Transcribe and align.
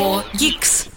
For 0.00 0.24
Geeks. 0.32 0.88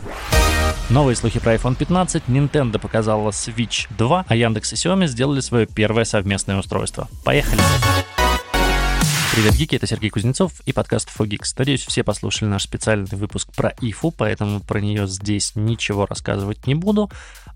Новые 0.89 1.17
слухи 1.17 1.37
про 1.37 1.55
iPhone 1.55 1.75
15, 1.75 2.23
Nintendo 2.29 2.79
показала 2.79 3.31
Switch 3.31 3.85
2, 3.97 4.25
а 4.25 4.35
Яндекс 4.37 4.71
и 4.71 4.75
Xiaomi 4.77 5.07
сделали 5.07 5.41
свое 5.41 5.65
первое 5.65 6.05
совместное 6.05 6.57
устройство. 6.57 7.09
Поехали! 7.25 7.59
Привет, 9.35 9.55
гики, 9.55 9.75
это 9.75 9.87
Сергей 9.87 10.09
Кузнецов 10.09 10.53
и 10.65 10.71
подкаст 10.71 11.09
Fogix. 11.09 11.53
Надеюсь, 11.57 11.85
все 11.85 12.05
послушали 12.05 12.47
наш 12.47 12.63
специальный 12.63 13.17
выпуск 13.17 13.51
про 13.53 13.73
ИФУ, 13.81 14.11
поэтому 14.11 14.61
про 14.61 14.79
нее 14.79 15.05
здесь 15.07 15.53
ничего 15.55 16.05
рассказывать 16.05 16.65
не 16.65 16.75
буду. 16.75 17.09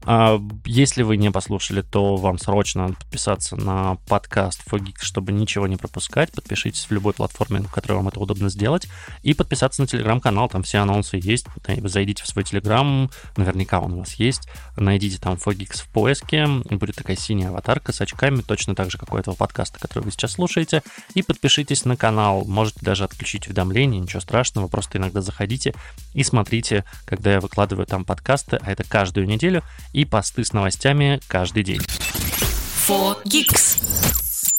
А 0.05 0.41
если 0.65 1.03
вы 1.03 1.17
не 1.17 1.31
послушали, 1.31 1.81
то 1.81 2.15
вам 2.15 2.37
срочно 2.37 2.83
надо 2.83 2.95
подписаться 2.95 3.55
на 3.55 3.95
подкаст 4.07 4.61
Fogix, 4.69 4.99
чтобы 5.01 5.31
ничего 5.31 5.67
не 5.67 5.75
пропускать. 5.75 6.31
Подпишитесь 6.31 6.85
в 6.85 6.91
любой 6.91 7.13
платформе, 7.13 7.59
на 7.59 7.67
которой 7.67 7.93
вам 7.93 8.07
это 8.07 8.19
удобно 8.19 8.49
сделать. 8.49 8.87
И 9.23 9.33
подписаться 9.33 9.81
на 9.81 9.87
телеграм-канал, 9.87 10.49
там 10.49 10.63
все 10.63 10.79
анонсы 10.79 11.19
есть. 11.21 11.47
Зайдите 11.83 12.23
в 12.23 12.27
свой 12.27 12.43
телеграм, 12.43 13.09
наверняка 13.35 13.79
он 13.79 13.93
у 13.93 13.99
вас 13.99 14.13
есть. 14.13 14.47
Найдите 14.75 15.17
там 15.17 15.33
Fogix 15.33 15.81
в 15.81 15.87
поиске. 15.89 16.47
Будет 16.47 16.95
такая 16.95 17.17
синяя 17.17 17.49
аватарка 17.49 17.91
с 17.91 17.99
очками, 17.99 18.41
точно 18.41 18.75
так 18.75 18.91
же, 18.91 18.97
как 18.97 19.13
у 19.13 19.17
этого 19.17 19.35
подкаста, 19.35 19.79
который 19.79 20.03
вы 20.03 20.11
сейчас 20.11 20.33
слушаете. 20.33 20.83
И 21.15 21.21
подпишитесь 21.21 21.85
на 21.85 21.97
канал. 21.97 22.45
Можете 22.45 22.79
даже 22.81 23.03
отключить 23.03 23.47
уведомления, 23.47 23.99
ничего 23.99 24.21
страшного. 24.21 24.67
Просто 24.67 24.97
иногда 24.99 25.21
заходите 25.21 25.73
и 26.13 26.23
смотрите, 26.23 26.85
когда 27.05 27.33
я 27.33 27.41
выкладываю 27.41 27.85
там 27.85 28.05
подкасты, 28.05 28.57
а 28.61 28.71
это 28.71 28.83
каждую 28.83 29.27
неделю 29.27 29.63
и 29.93 30.05
посты 30.05 30.43
с 30.43 30.53
новостями 30.53 31.19
каждый 31.27 31.63
день. 31.63 31.81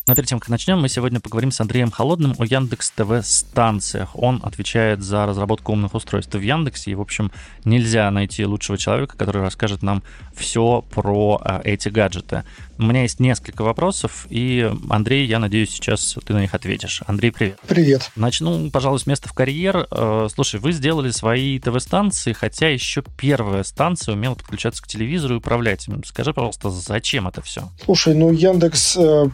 Но 0.08 0.14
перед 0.14 0.26
тем, 0.26 0.40
как 0.40 0.48
начнем, 0.48 0.80
мы 0.80 0.88
сегодня 0.88 1.20
поговорим 1.20 1.50
с 1.50 1.60
Андреем 1.60 1.90
Холодным 1.90 2.34
о 2.38 2.46
Яндекс 2.46 2.92
ТВ 2.92 3.22
станциях. 3.22 4.18
Он 4.18 4.40
отвечает 4.42 5.02
за 5.02 5.26
разработку 5.26 5.72
умных 5.72 5.94
устройств 5.94 6.34
в 6.34 6.40
Яндексе, 6.40 6.92
и, 6.92 6.94
в 6.94 7.02
общем, 7.02 7.30
нельзя 7.66 8.10
найти 8.10 8.46
лучшего 8.46 8.78
человека, 8.78 9.18
который 9.18 9.42
расскажет 9.42 9.82
нам 9.82 10.02
все 10.34 10.82
про 10.90 11.38
а, 11.44 11.60
эти 11.62 11.90
гаджеты. 11.90 12.44
У 12.78 12.84
меня 12.84 13.02
есть 13.02 13.20
несколько 13.20 13.60
вопросов, 13.60 14.26
и, 14.30 14.72
Андрей, 14.88 15.26
я 15.26 15.38
надеюсь, 15.40 15.72
сейчас 15.72 16.16
ты 16.24 16.32
на 16.32 16.40
них 16.40 16.54
ответишь. 16.54 17.02
Андрей, 17.06 17.30
привет. 17.30 17.58
Привет. 17.66 18.10
Начну, 18.16 18.70
пожалуй, 18.70 19.00
с 19.00 19.06
места 19.06 19.28
в 19.28 19.34
карьер. 19.34 19.88
Э, 19.90 20.28
слушай, 20.32 20.58
вы 20.58 20.72
сделали 20.72 21.10
свои 21.10 21.58
ТВ-станции, 21.58 22.32
хотя 22.32 22.70
еще 22.70 23.02
первая 23.18 23.62
станция 23.62 24.14
умела 24.14 24.36
подключаться 24.36 24.82
к 24.82 24.86
телевизору 24.86 25.34
и 25.34 25.38
управлять 25.38 25.86
им. 25.86 26.02
Скажи, 26.04 26.32
пожалуйста, 26.32 26.70
зачем 26.70 27.28
это 27.28 27.42
все? 27.42 27.68
Слушай, 27.84 28.14
ну 28.14 28.32
Яндекс 28.32 28.96
э, 28.96 29.26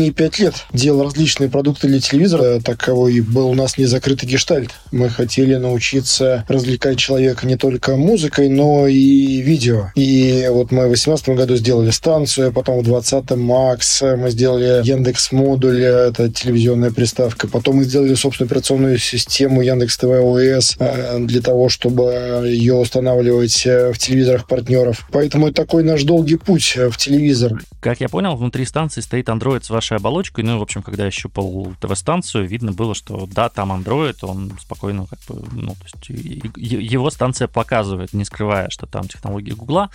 последние 0.00 0.12
пять 0.14 0.38
лет 0.38 0.54
делал 0.72 1.04
различные 1.04 1.50
продукты 1.50 1.86
для 1.86 2.00
телевизора. 2.00 2.60
Таковой 2.60 3.20
был 3.20 3.50
у 3.50 3.54
нас 3.54 3.76
не 3.76 3.84
закрытый 3.84 4.26
гештальт. 4.26 4.70
Мы 4.92 5.10
хотели 5.10 5.56
научиться 5.56 6.46
развлекать 6.48 6.98
человека 6.98 7.46
не 7.46 7.56
только 7.56 7.96
музыкой, 7.96 8.48
но 8.48 8.86
и 8.86 9.42
видео. 9.42 9.90
И 9.96 10.48
вот 10.50 10.70
мы 10.72 10.84
в 10.84 10.96
2018 10.96 11.28
году 11.30 11.56
сделали 11.56 11.90
станцию, 11.90 12.48
а 12.48 12.52
потом 12.52 12.78
в 12.78 12.84
2020 12.84 13.30
Макс, 13.36 14.00
мы 14.00 14.30
сделали 14.30 14.80
Яндекс 14.86 15.32
модуль, 15.32 15.82
это 15.82 16.30
телевизионная 16.30 16.92
приставка. 16.92 17.46
Потом 17.46 17.76
мы 17.76 17.84
сделали 17.84 18.14
собственную 18.14 18.48
операционную 18.48 18.96
систему 18.96 19.60
Яндекс 19.60 19.98
ТВ 19.98 20.04
ОС 20.04 20.76
э, 20.78 21.18
для 21.20 21.42
того, 21.42 21.68
чтобы 21.68 22.44
ее 22.46 22.74
устанавливать 22.74 23.66
э, 23.66 23.92
в 23.92 23.98
телевизорах 23.98 24.46
партнеров. 24.46 25.06
Поэтому 25.12 25.48
это 25.48 25.56
такой 25.62 25.84
наш 25.84 26.04
долгий 26.04 26.36
путь 26.36 26.74
в 26.76 26.96
телевизор. 26.96 27.60
Как 27.80 28.00
я 28.00 28.08
понял, 28.08 28.36
внутри 28.36 28.64
станции 28.64 29.02
стоит 29.02 29.28
Android 29.28 29.62
с 29.62 29.70
вашей 29.90 30.00
оболочкой. 30.00 30.44
Ну, 30.44 30.58
в 30.58 30.62
общем, 30.62 30.82
когда 30.82 31.04
я 31.04 31.10
щупал 31.10 31.72
ТВ-станцию, 31.80 32.46
видно 32.46 32.72
было, 32.72 32.94
что 32.94 33.26
да, 33.26 33.48
там 33.48 33.72
Android, 33.72 34.16
он 34.22 34.52
спокойно 34.60 35.06
как 35.06 35.18
бы, 35.28 35.44
ну, 35.52 35.74
то 35.74 35.84
есть 35.84 36.54
его 36.56 37.10
станция 37.10 37.48
показывает, 37.48 38.12
не 38.12 38.24
скрывая, 38.24 38.70
что 38.70 38.86
там 38.86 39.08
технологии 39.08 39.52
Гугла. 39.52 39.90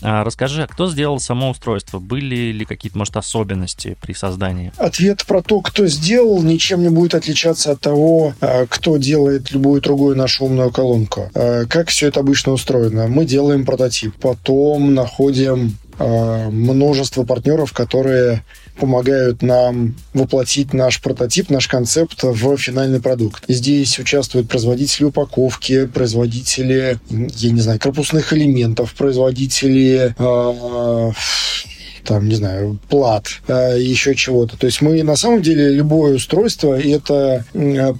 А 0.00 0.24
расскажи, 0.24 0.62
а 0.62 0.66
кто 0.66 0.90
сделал 0.90 1.20
само 1.20 1.50
устройство? 1.50 1.98
Были 1.98 2.50
ли 2.50 2.64
какие-то, 2.64 2.96
может, 2.96 3.16
особенности 3.16 3.96
при 4.00 4.14
создании? 4.14 4.72
Ответ 4.78 5.24
про 5.26 5.42
то, 5.42 5.60
кто 5.60 5.86
сделал, 5.86 6.42
ничем 6.42 6.82
не 6.82 6.88
будет 6.88 7.14
отличаться 7.14 7.72
от 7.72 7.80
того, 7.80 8.34
а, 8.40 8.66
кто 8.66 8.96
делает 8.96 9.50
любую 9.50 9.82
другую 9.82 10.16
нашу 10.16 10.46
умную 10.46 10.70
колонку. 10.70 11.30
А, 11.34 11.66
как 11.66 11.88
все 11.88 12.08
это 12.08 12.20
обычно 12.20 12.52
устроено? 12.52 13.06
Мы 13.06 13.26
делаем 13.26 13.66
прототип, 13.66 14.14
потом 14.16 14.94
находим 14.94 15.76
множество 15.98 17.22
партнеров, 17.22 17.72
которые 17.72 18.42
помогают 18.76 19.42
нам 19.42 19.94
воплотить 20.14 20.72
наш 20.72 21.00
прототип, 21.00 21.50
наш 21.50 21.68
концепт 21.68 22.22
в 22.22 22.56
финальный 22.56 23.00
продукт. 23.00 23.44
Здесь 23.48 23.98
участвуют 23.98 24.48
производители 24.48 25.04
упаковки, 25.04 25.86
производители, 25.86 26.98
я 27.10 27.50
не 27.50 27.60
знаю, 27.60 27.78
корпусных 27.78 28.32
элементов, 28.32 28.94
производители 28.94 30.14
э, 30.18 31.12
там, 32.04 32.28
не 32.28 32.34
знаю, 32.34 32.78
плат, 32.88 33.26
э, 33.48 33.76
еще 33.78 34.14
чего-то. 34.14 34.56
То 34.56 34.66
есть 34.66 34.82
мы 34.82 35.02
на 35.02 35.16
самом 35.16 35.42
деле 35.42 35.70
любое 35.70 36.16
устройство 36.16 36.78
это 36.78 37.44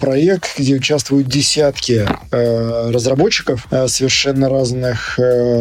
проект, 0.00 0.58
где 0.58 0.76
участвуют 0.76 1.28
десятки 1.28 2.06
э, 2.30 2.90
разработчиков 2.90 3.66
э, 3.70 3.88
совершенно 3.88 4.48
разных 4.48 5.18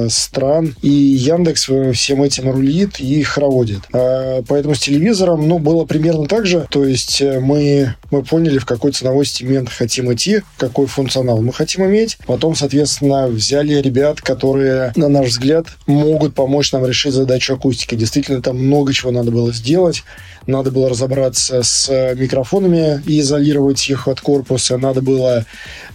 стран, 0.10 0.76
и 0.82 0.90
Яндекс 0.90 1.70
всем 1.94 2.24
этим 2.24 2.52
рулит 2.52 3.00
и 3.00 3.22
хороводит. 3.24 3.82
Поэтому 3.92 4.76
с 4.76 4.80
телевизором, 4.80 5.48
ну, 5.48 5.60
было 5.60 5.86
примерно 5.86 6.26
так 6.28 6.46
же. 6.46 6.68
То 6.70 6.86
есть 6.86 7.22
мы, 7.22 7.96
мы 8.12 8.24
поняли, 8.24 8.60
в 8.60 8.66
какой 8.66 8.92
ценовой 8.92 9.26
сегмент 9.26 9.70
хотим 9.70 10.14
идти, 10.14 10.42
какой 10.58 10.88
функционал 10.88 11.42
мы 11.42 11.54
хотим 11.54 11.86
иметь. 11.86 12.18
Потом, 12.28 12.56
соответственно, 12.56 13.28
взяли 13.28 13.76
ребят, 13.76 14.22
которые, 14.22 14.92
на 14.96 15.08
наш 15.08 15.30
взгляд, 15.30 15.68
могут 15.88 16.36
помочь 16.36 16.72
нам 16.72 16.86
решить 16.86 17.14
задачу 17.14 17.54
акустики. 17.54 17.96
Действительно, 17.96 18.42
там 18.42 18.58
много 18.58 18.94
чего 18.94 19.12
надо 19.12 19.32
было 19.32 19.52
сделать. 19.54 20.04
Надо 20.48 20.72
было 20.72 20.90
разобраться 20.90 21.64
с 21.64 21.88
микрофонами 22.16 23.02
и 23.06 23.20
изолировать 23.22 23.90
их 23.90 24.08
от 24.08 24.22
корпуса. 24.22 24.78
Надо 24.78 25.02
было 25.02 25.46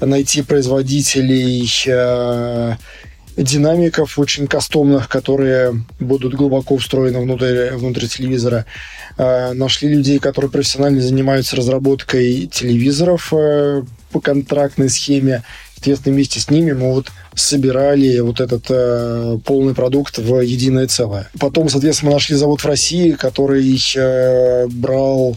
найти 0.00 0.42
производителей 0.42 1.68
э, 1.86 2.76
динамиков 3.36 4.18
очень 4.18 4.46
кастомных, 4.46 5.08
которые 5.08 5.84
будут 6.00 6.34
глубоко 6.34 6.76
встроены 6.76 7.20
внутрь, 7.20 7.70
внутрь 7.72 8.06
телевизора. 8.06 8.64
Э, 9.18 9.52
нашли 9.52 9.88
людей, 9.88 10.18
которые 10.18 10.50
профессионально 10.50 11.00
занимаются 11.00 11.56
разработкой 11.56 12.48
телевизоров 12.52 13.32
э, 13.32 13.82
по 14.10 14.20
контрактной 14.20 14.88
схеме. 14.88 15.42
Соответственно, 15.74 16.14
вместе 16.14 16.40
с 16.40 16.50
ними 16.50 16.72
мы 16.72 16.94
вот 16.94 17.12
собирали 17.34 18.18
вот 18.20 18.40
этот 18.40 18.64
э, 18.70 19.38
полный 19.44 19.74
продукт 19.74 20.18
в 20.18 20.40
единое 20.40 20.86
целое. 20.86 21.28
Потом, 21.38 21.68
соответственно, 21.68 22.10
мы 22.10 22.14
нашли 22.14 22.34
завод 22.34 22.62
в 22.62 22.66
России, 22.66 23.12
который 23.12 23.78
э, 23.96 24.66
брал 24.68 25.36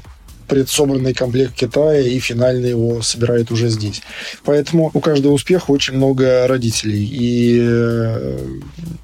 предсобранный 0.50 1.14
комплект 1.14 1.54
Китая 1.54 2.02
и 2.02 2.20
финально 2.20 2.66
его 2.66 3.02
собирает 3.02 3.52
уже 3.52 3.70
здесь. 3.70 4.02
Поэтому 4.44 4.92
у 4.94 5.00
каждого 5.00 5.34
успеха 5.34 5.72
очень 5.72 5.94
много 5.94 6.48
родителей. 6.48 7.06
И 7.06 7.60
э, 7.62 8.40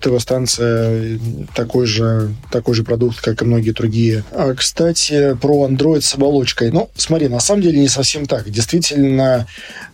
ТВ-станция 0.02 1.20
такой 1.56 1.86
же, 1.86 2.34
такой 2.52 2.76
же 2.76 2.84
продукт, 2.84 3.22
как 3.22 3.42
и 3.42 3.46
многие 3.46 3.72
другие. 3.72 4.24
А, 4.32 4.54
кстати, 4.54 5.36
про 5.40 5.68
Android 5.68 6.02
с 6.02 6.16
оболочкой. 6.16 6.72
Ну, 6.72 6.90
смотри, 6.96 7.28
на 7.28 7.40
самом 7.40 7.62
деле 7.62 7.80
не 7.80 7.88
совсем 7.88 8.26
так. 8.26 8.50
Действительно, 8.50 9.48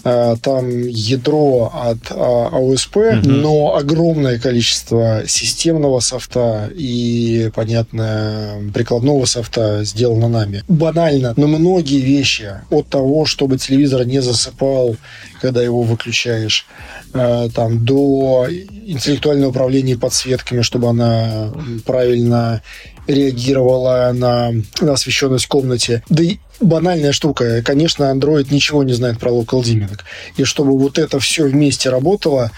э, 0.04 0.36
там 0.42 0.88
ядро 0.88 1.72
от 1.74 2.12
АОСП, 2.12 2.98
угу. 2.98 3.30
но 3.30 3.76
огромное 3.76 4.40
количество 4.40 5.24
системного 5.28 6.00
софта 6.00 6.72
и, 6.74 7.52
понятно, 7.54 8.62
прикладного 8.74 9.26
софта 9.26 9.84
сделано 9.84 10.30
нами. 10.30 10.64
Банально, 10.68 11.34
но 11.42 11.48
многие 11.48 12.02
вещи 12.02 12.62
от 12.70 12.88
того, 12.88 13.26
чтобы 13.26 13.58
телевизор 13.58 14.06
не 14.06 14.22
засыпал, 14.22 14.96
когда 15.42 15.64
его 15.64 15.82
выключаешь, 15.82 16.68
э, 17.16 17.50
там, 17.56 17.84
до 17.84 18.46
интеллектуального 18.86 19.50
управления 19.50 19.98
подсветками, 19.98 20.62
чтобы 20.62 20.90
она 20.90 21.52
правильно 21.84 22.62
реагировала 23.08 24.12
на, 24.14 24.52
на 24.82 24.94
освещенность 24.94 25.46
в 25.46 25.48
комнате. 25.48 26.04
Да 26.10 26.22
и 26.22 26.38
банальная 26.60 27.12
штука. 27.12 27.64
Конечно, 27.64 28.04
Android 28.04 28.48
ничего 28.52 28.84
не 28.84 28.94
знает 28.94 29.20
про 29.20 29.32
local 29.32 29.64
dimming. 29.64 30.00
И 30.38 30.44
чтобы 30.44 30.78
вот 30.78 31.00
это 31.00 31.20
все 31.20 31.46
вместе 31.46 31.90
работало, 31.90 32.52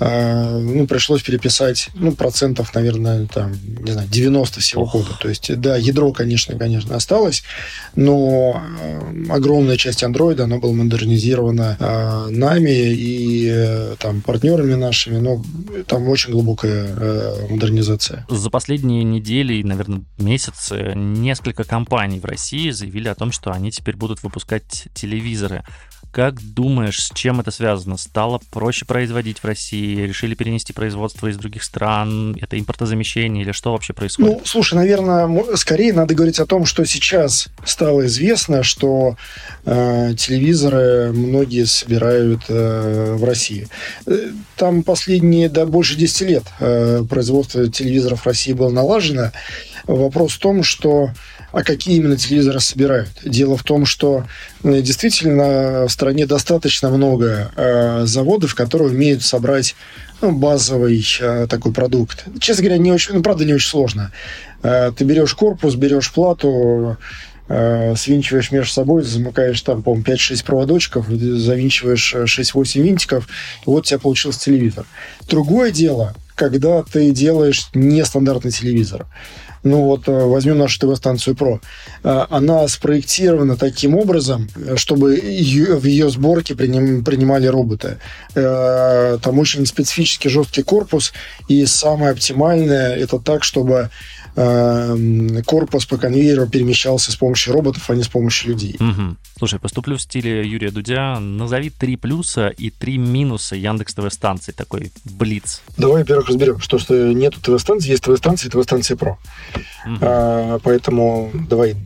ну, 0.00 0.86
пришлось 0.86 1.22
переписать, 1.22 1.88
ну, 1.94 2.12
процентов, 2.12 2.74
наверное, 2.74 3.26
там, 3.26 3.52
не 3.84 3.92
знаю, 3.92 4.08
90 4.08 4.60
всего 4.60 4.82
Ох. 4.82 4.92
кода. 4.92 5.16
То 5.20 5.28
есть, 5.28 5.54
да, 5.60 5.76
ядро, 5.76 6.12
конечно, 6.12 6.58
конечно, 6.58 6.96
осталось, 6.96 7.42
но 7.94 8.62
э, 8.80 9.30
огромная 9.30 9.76
часть 9.76 10.02
Android, 10.02 10.40
она 10.40 10.58
была 10.58 10.72
модернизирована 10.72 11.76
э, 11.78 12.30
нами 12.30 12.70
и 12.70 13.48
э, 13.52 13.96
там 13.98 14.22
партнерами 14.22 14.74
нашими, 14.74 15.18
но 15.18 15.42
там 15.86 16.08
очень 16.08 16.32
глубокая 16.32 16.86
э, 16.88 17.46
модернизация. 17.50 18.26
За 18.28 18.50
последние 18.50 19.04
недели 19.04 19.60
наверное, 19.62 20.02
месяцы 20.18 20.92
несколько 20.94 21.64
компаний 21.64 22.20
в 22.20 22.24
России 22.24 22.70
заявили 22.70 23.08
о 23.08 23.14
том, 23.14 23.32
что 23.32 23.52
они 23.52 23.70
теперь 23.70 23.96
будут 23.96 24.22
выпускать 24.22 24.88
телевизоры. 24.94 25.64
Как 26.12 26.42
думаешь, 26.42 27.04
с 27.04 27.10
чем 27.14 27.40
это 27.40 27.52
связано? 27.52 27.96
Стало 27.96 28.40
проще 28.50 28.84
производить 28.84 29.38
в 29.38 29.44
России? 29.44 30.02
Решили 30.02 30.34
перенести 30.34 30.72
производство 30.72 31.28
из 31.28 31.36
других 31.36 31.62
стран? 31.62 32.36
Это 32.40 32.58
импортозамещение 32.58 33.44
или 33.44 33.52
что 33.52 33.72
вообще 33.72 33.92
происходит? 33.92 34.32
Ну, 34.32 34.42
слушай, 34.44 34.74
наверное, 34.74 35.28
скорее 35.56 35.92
надо 35.92 36.14
говорить 36.16 36.40
о 36.40 36.46
том, 36.46 36.66
что 36.66 36.84
сейчас 36.84 37.48
стало 37.64 38.06
известно, 38.06 38.64
что 38.64 39.16
э, 39.64 40.14
телевизоры 40.18 41.12
многие 41.12 41.64
собирают 41.64 42.42
э, 42.48 43.14
в 43.14 43.24
России. 43.24 43.68
Э, 44.06 44.30
там 44.56 44.82
последние, 44.82 45.48
да, 45.48 45.64
больше 45.64 45.94
10 45.94 46.20
лет 46.22 46.42
э, 46.58 47.04
производство 47.08 47.68
телевизоров 47.68 48.22
в 48.22 48.26
России 48.26 48.52
было 48.52 48.70
налажено. 48.70 49.30
Вопрос 49.86 50.32
в 50.32 50.38
том, 50.38 50.64
что 50.64 51.10
а 51.52 51.62
какие 51.62 51.96
именно 51.96 52.16
телевизоры 52.16 52.60
собирают? 52.60 53.10
Дело 53.24 53.56
в 53.56 53.62
том, 53.62 53.86
что 53.86 54.24
э, 54.62 54.80
действительно 54.82 55.86
в 55.86 55.92
стране 55.92 56.26
достаточно 56.26 56.90
много 56.90 57.50
э, 57.56 58.02
заводов, 58.06 58.54
которые 58.54 58.90
умеют 58.90 59.22
собрать 59.22 59.74
ну, 60.20 60.32
базовый 60.32 61.04
э, 61.20 61.46
такой 61.48 61.72
продукт. 61.72 62.24
Честно 62.40 62.64
говоря, 62.64 62.78
не 62.78 62.92
очень, 62.92 63.14
ну, 63.14 63.22
правда, 63.22 63.44
не 63.44 63.54
очень 63.54 63.68
сложно. 63.68 64.12
Э, 64.62 64.92
ты 64.96 65.04
берешь 65.04 65.34
корпус, 65.34 65.74
берешь 65.74 66.12
плату, 66.12 66.96
э, 67.48 67.94
свинчиваешь 67.96 68.50
между 68.52 68.72
собой, 68.72 69.02
замыкаешь 69.02 69.60
там, 69.62 69.82
по-моему, 69.82 70.04
5-6 70.04 70.44
проводочков, 70.44 71.06
завинчиваешь 71.08 72.14
6-8 72.14 72.80
э, 72.80 72.82
винтиков, 72.82 73.28
и 73.62 73.64
вот 73.66 73.80
у 73.80 73.84
тебя 73.84 73.98
получился 73.98 74.40
телевизор. 74.40 74.86
Другое 75.28 75.70
дело, 75.70 76.14
когда 76.34 76.82
ты 76.82 77.10
делаешь 77.10 77.68
нестандартный 77.74 78.52
телевизор. 78.52 79.06
Ну 79.62 79.82
вот 79.82 80.08
э, 80.08 80.12
возьмем 80.12 80.58
нашу 80.58 80.80
ТВ-станцию 80.80 81.36
ПРО. 81.36 81.60
Э, 82.02 82.26
она 82.30 82.66
спроектирована 82.68 83.56
таким 83.56 83.94
образом, 83.94 84.48
чтобы 84.76 85.16
в 85.16 85.84
ее 85.84 86.10
сборке 86.10 86.54
принимали 86.54 87.46
роботы. 87.46 87.98
Э, 88.34 89.18
там 89.22 89.38
очень 89.38 89.66
специфический 89.66 90.30
жесткий 90.30 90.62
корпус, 90.62 91.12
и 91.48 91.66
самое 91.66 92.12
оптимальное 92.12 92.96
это 92.96 93.18
так, 93.18 93.44
чтобы 93.44 93.90
корпус 94.34 95.86
по 95.86 95.96
конвейеру 95.96 96.46
перемещался 96.46 97.12
с 97.12 97.16
помощью 97.16 97.52
роботов, 97.52 97.88
а 97.88 97.94
не 97.94 98.02
с 98.02 98.08
помощью 98.08 98.50
людей. 98.50 98.76
Угу. 98.78 99.16
Слушай, 99.38 99.58
поступлю 99.58 99.96
в 99.96 100.02
стиле 100.02 100.46
Юрия 100.46 100.70
Дудя. 100.70 101.18
Назови 101.18 101.70
три 101.70 101.96
плюса 101.96 102.48
и 102.48 102.70
три 102.70 102.98
минуса 102.98 103.56
Яндекс 103.56 103.94
ТВ 103.94 104.12
станции, 104.12 104.52
такой 104.52 104.92
блиц. 105.04 105.62
Давай, 105.76 106.02
во-первых, 106.02 106.28
разберем, 106.28 106.60
что, 106.60 106.78
что 106.78 107.12
нету 107.12 107.40
ТВ-станции, 107.40 107.90
есть 107.90 108.04
ТВ-станции 108.04 108.48
и 108.48 108.50
ТВ-станции 108.50 108.94
ПРО. 108.94 109.18
Угу. 109.86 109.98
А, 110.00 110.58
поэтому 110.62 111.30
давай 111.48 111.76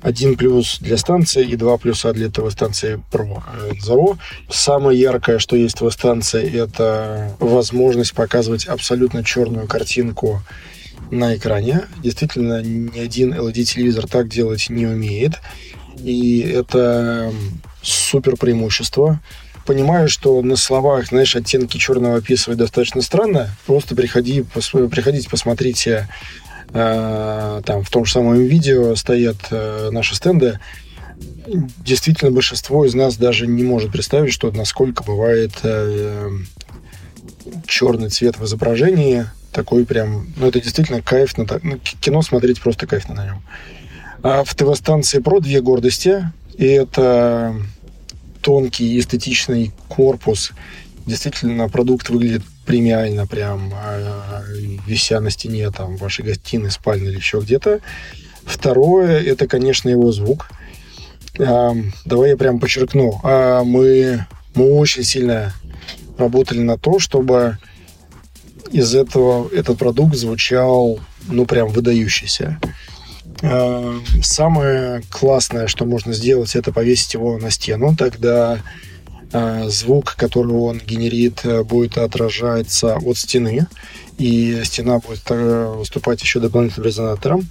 один 0.00 0.36
плюс 0.36 0.78
для 0.80 0.96
станции 0.96 1.44
и 1.44 1.56
два 1.56 1.76
плюса 1.76 2.12
для 2.12 2.30
ТВ-станции 2.30 3.02
ПРО 3.10 3.42
назову. 3.74 4.18
Самое 4.48 4.98
яркое, 4.98 5.38
что 5.38 5.56
есть 5.56 5.78
ТВ-станции, 5.78 6.60
это 6.60 7.34
возможность 7.40 8.14
показывать 8.14 8.66
абсолютно 8.66 9.24
черную 9.24 9.66
картинку 9.66 10.42
на 11.10 11.36
экране. 11.36 11.82
Действительно, 12.02 12.62
ни 12.62 12.98
один 12.98 13.32
LED-телевизор 13.34 14.06
так 14.06 14.28
делать 14.28 14.68
не 14.68 14.86
умеет. 14.86 15.34
И 16.02 16.40
это 16.40 17.32
супер 17.82 18.36
преимущество. 18.36 19.20
Понимаю, 19.66 20.08
что 20.08 20.40
на 20.42 20.56
словах, 20.56 21.08
знаешь, 21.08 21.36
оттенки 21.36 21.76
черного 21.76 22.16
описывать 22.16 22.58
достаточно 22.58 23.02
странно. 23.02 23.50
Просто 23.66 23.94
приходи, 23.94 24.42
пос, 24.42 24.70
приходите, 24.70 25.28
посмотрите. 25.28 26.08
Э, 26.72 27.60
там 27.64 27.82
в 27.82 27.90
том 27.90 28.04
же 28.04 28.12
самом 28.12 28.34
видео 28.34 28.94
стоят 28.94 29.36
э, 29.50 29.90
наши 29.90 30.14
стенды. 30.14 30.58
Действительно, 31.46 32.30
большинство 32.30 32.84
из 32.84 32.94
нас 32.94 33.16
даже 33.16 33.46
не 33.46 33.62
может 33.62 33.92
представить, 33.92 34.32
что 34.32 34.50
насколько 34.50 35.02
бывает 35.02 35.52
э, 35.62 36.30
черный 37.66 38.10
цвет 38.10 38.38
в 38.38 38.44
изображении 38.44 39.26
такой 39.52 39.84
прям, 39.84 40.26
ну, 40.36 40.48
это 40.48 40.60
действительно 40.60 41.02
кайф, 41.02 41.36
на, 41.36 41.46
ну, 41.62 41.78
кино 42.00 42.22
смотреть 42.22 42.60
просто 42.60 42.86
кайф 42.86 43.08
на 43.08 43.24
нем. 43.24 43.42
А 44.22 44.44
в 44.44 44.54
ТВ-станции 44.54 45.20
про 45.20 45.40
две 45.40 45.60
гордости, 45.60 46.30
и 46.56 46.66
это 46.66 47.54
тонкий 48.40 48.98
эстетичный 48.98 49.72
корпус. 49.88 50.52
Действительно, 51.06 51.68
продукт 51.68 52.10
выглядит 52.10 52.42
премиально, 52.66 53.26
прям 53.26 53.72
а, 53.74 54.42
вися 54.86 55.20
на 55.20 55.30
стене 55.30 55.70
там 55.70 55.96
в 55.96 56.00
вашей 56.00 56.24
гостиной, 56.24 56.70
спальне 56.70 57.08
или 57.08 57.16
еще 57.16 57.40
где-то. 57.40 57.80
Второе, 58.44 59.22
это, 59.22 59.46
конечно, 59.46 59.88
его 59.88 60.12
звук. 60.12 60.50
А, 61.38 61.74
давай 62.04 62.30
я 62.30 62.36
прям 62.36 62.58
подчеркну. 62.58 63.20
А, 63.22 63.62
мы, 63.64 64.26
мы 64.54 64.72
очень 64.72 65.04
сильно 65.04 65.54
работали 66.18 66.60
на 66.60 66.76
то, 66.76 66.98
чтобы 66.98 67.58
из 68.72 68.94
этого 68.94 69.48
этот 69.52 69.78
продукт 69.78 70.14
звучал, 70.16 71.00
ну, 71.28 71.46
прям 71.46 71.68
выдающийся. 71.68 72.58
А, 73.42 73.94
самое 74.22 75.02
классное, 75.10 75.66
что 75.66 75.84
можно 75.84 76.12
сделать, 76.12 76.56
это 76.56 76.72
повесить 76.72 77.14
его 77.14 77.38
на 77.38 77.50
стену. 77.50 77.94
Тогда 77.96 78.60
а, 79.32 79.68
звук, 79.68 80.14
который 80.16 80.52
он 80.52 80.78
генерит, 80.78 81.42
будет 81.66 81.98
отражаться 81.98 82.96
от 82.96 83.16
стены, 83.16 83.66
и 84.18 84.62
стена 84.64 84.98
будет 84.98 85.22
э, 85.30 85.74
выступать 85.76 86.20
еще 86.20 86.40
дополнительным 86.40 86.86
резонатором. 86.86 87.48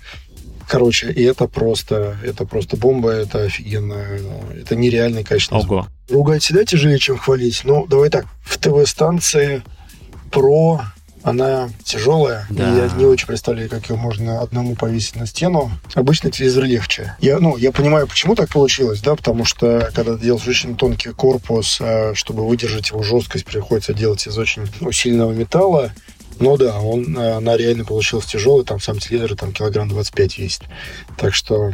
Короче, 0.67 1.11
и 1.11 1.23
это 1.23 1.47
просто, 1.47 2.17
это 2.25 2.45
просто 2.45 2.75
бомба, 2.75 3.11
это 3.11 3.43
офигенно, 3.43 4.05
это 4.59 4.75
нереальный 4.75 5.23
качественный 5.23 5.61
Ого. 5.61 5.83
звук. 5.83 5.87
Ругать 6.09 6.43
всегда 6.43 6.65
тяжелее, 6.65 6.99
чем 6.99 7.17
хвалить. 7.17 7.61
Ну, 7.63 7.87
давай 7.87 8.09
так, 8.09 8.25
в 8.43 8.57
ТВ-станции 8.57 9.63
про 10.29 10.81
она 11.29 11.69
тяжелая, 11.83 12.45
да. 12.49 12.71
и 12.71 12.77
я 12.77 12.89
не 12.95 13.05
очень 13.05 13.27
представляю, 13.27 13.69
как 13.69 13.89
ее 13.89 13.95
можно 13.95 14.41
одному 14.41 14.75
повесить 14.75 15.15
на 15.15 15.27
стену. 15.27 15.71
Обычно 15.93 16.31
телевизор 16.31 16.63
легче. 16.63 17.15
Я, 17.19 17.39
ну, 17.39 17.57
я 17.57 17.71
понимаю, 17.71 18.07
почему 18.07 18.35
так 18.35 18.49
получилось, 18.49 19.01
да, 19.01 19.15
потому 19.15 19.45
что 19.45 19.91
когда 19.93 20.15
ты 20.15 20.23
делаешь 20.23 20.47
очень 20.47 20.75
тонкий 20.77 21.09
корпус, 21.09 21.79
а, 21.81 22.13
чтобы 22.15 22.47
выдержать 22.47 22.89
его 22.89 23.03
жесткость, 23.03 23.45
приходится 23.45 23.93
делать 23.93 24.25
из 24.27 24.37
очень 24.37 24.63
усиленного 24.81 25.33
металла. 25.33 25.91
Но 26.39 26.55
да, 26.55 26.79
он, 26.79 27.17
она 27.17 27.57
реально 27.57 27.83
получилась 27.83 28.25
тяжелой, 28.25 28.63
там 28.63 28.79
сам 28.79 28.99
телевизор 28.99 29.35
там 29.35 29.51
килограмм 29.51 29.89
25 29.89 30.37
весит. 30.37 30.61
Так 31.17 31.33
что 31.33 31.73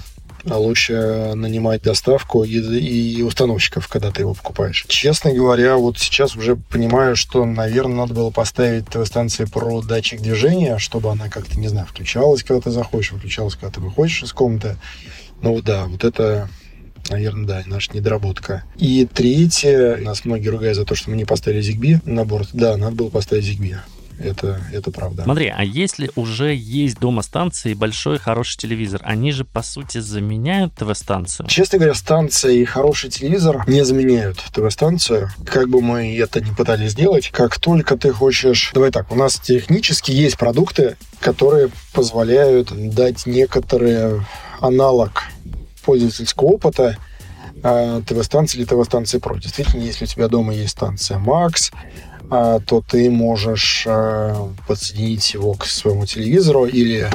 а 0.49 0.57
лучше 0.57 1.33
нанимать 1.35 1.81
доставку 1.81 2.43
и, 2.43 2.57
и 2.57 3.21
установщиков, 3.21 3.87
когда 3.87 4.11
ты 4.11 4.21
его 4.21 4.33
покупаешь. 4.33 4.85
Честно 4.87 5.31
говоря, 5.31 5.77
вот 5.77 5.97
сейчас 5.97 6.35
уже 6.35 6.55
понимаю, 6.55 7.15
что, 7.15 7.45
наверное, 7.45 7.97
надо 7.97 8.13
было 8.13 8.29
поставить 8.29 8.87
ТВ-станции 8.87 9.45
про 9.45 9.81
датчик 9.81 10.21
движения, 10.21 10.77
чтобы 10.77 11.11
она 11.11 11.29
как-то, 11.29 11.59
не 11.59 11.67
знаю, 11.67 11.87
включалась, 11.87 12.43
когда 12.43 12.61
ты 12.61 12.71
заходишь, 12.71 13.11
выключалась, 13.11 13.55
когда 13.55 13.71
ты 13.71 13.79
выходишь 13.79 14.23
из 14.23 14.33
комнаты. 14.33 14.77
Ну 15.41 15.61
да, 15.61 15.85
вот 15.85 16.03
это 16.03 16.49
наверное, 17.09 17.45
да, 17.45 17.63
наша 17.65 17.93
недоработка. 17.93 18.63
И 18.77 19.05
третье, 19.05 19.97
нас 19.97 20.25
многие 20.25 20.49
ругают 20.49 20.77
за 20.77 20.85
то, 20.85 20.95
что 20.95 21.09
мы 21.09 21.17
не 21.17 21.25
поставили 21.25 21.61
ZigBee 21.61 21.99
на 22.05 22.25
борт. 22.25 22.49
Да, 22.53 22.77
надо 22.77 22.95
было 22.95 23.09
поставить 23.09 23.45
ZigBee. 23.45 23.77
Это, 24.19 24.61
это 24.71 24.91
правда. 24.91 25.23
Смотри, 25.23 25.47
а 25.47 25.63
если 25.63 26.11
уже 26.15 26.53
есть 26.55 26.99
дома 26.99 27.21
станции 27.21 27.73
большой 27.73 28.19
хороший 28.19 28.57
телевизор, 28.57 29.01
они 29.03 29.31
же, 29.31 29.45
по 29.45 29.61
сути, 29.61 29.99
заменяют 29.99 30.73
ТВ-станцию? 30.75 31.47
Честно 31.47 31.79
говоря, 31.79 31.95
станция 31.95 32.51
и 32.51 32.65
хороший 32.65 33.09
телевизор 33.09 33.63
не 33.67 33.83
заменяют 33.83 34.43
ТВ-станцию. 34.53 35.29
Как 35.45 35.69
бы 35.69 35.81
мы 35.81 36.15
это 36.17 36.41
не 36.41 36.51
пытались 36.51 36.91
сделать, 36.91 37.29
как 37.29 37.59
только 37.59 37.97
ты 37.97 38.11
хочешь... 38.11 38.71
Давай 38.73 38.91
так, 38.91 39.11
у 39.11 39.15
нас 39.15 39.39
технически 39.39 40.11
есть 40.11 40.37
продукты, 40.37 40.97
которые 41.19 41.69
позволяют 41.93 42.71
дать 42.93 43.25
некоторый 43.25 44.21
аналог 44.59 45.23
пользовательского 45.83 46.47
опыта 46.47 46.97
а, 47.61 48.01
ТВ-станции 48.01 48.57
или 48.57 48.65
ТВ-станции 48.65 49.19
Pro. 49.19 49.39
Действительно, 49.39 49.81
если 49.81 50.05
у 50.05 50.07
тебя 50.07 50.27
дома 50.27 50.53
есть 50.53 50.71
станция 50.71 51.17
Max, 51.17 51.71
то 52.65 52.81
ты 52.81 53.11
можешь 53.11 53.85
а, 53.87 54.49
подсоединить 54.67 55.33
его 55.33 55.53
к 55.53 55.65
своему 55.65 56.05
телевизору 56.05 56.65
или 56.65 57.09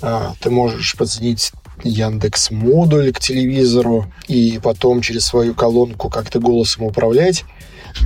а, 0.00 0.34
ты 0.40 0.50
можешь 0.50 0.96
подсоединить 0.96 1.52
Яндекс 1.82 2.50
модуль 2.50 3.12
к 3.12 3.20
телевизору 3.20 4.06
и 4.26 4.58
потом 4.62 5.02
через 5.02 5.26
свою 5.26 5.54
колонку 5.54 6.08
как-то 6.08 6.40
голосом 6.40 6.84
управлять 6.84 7.44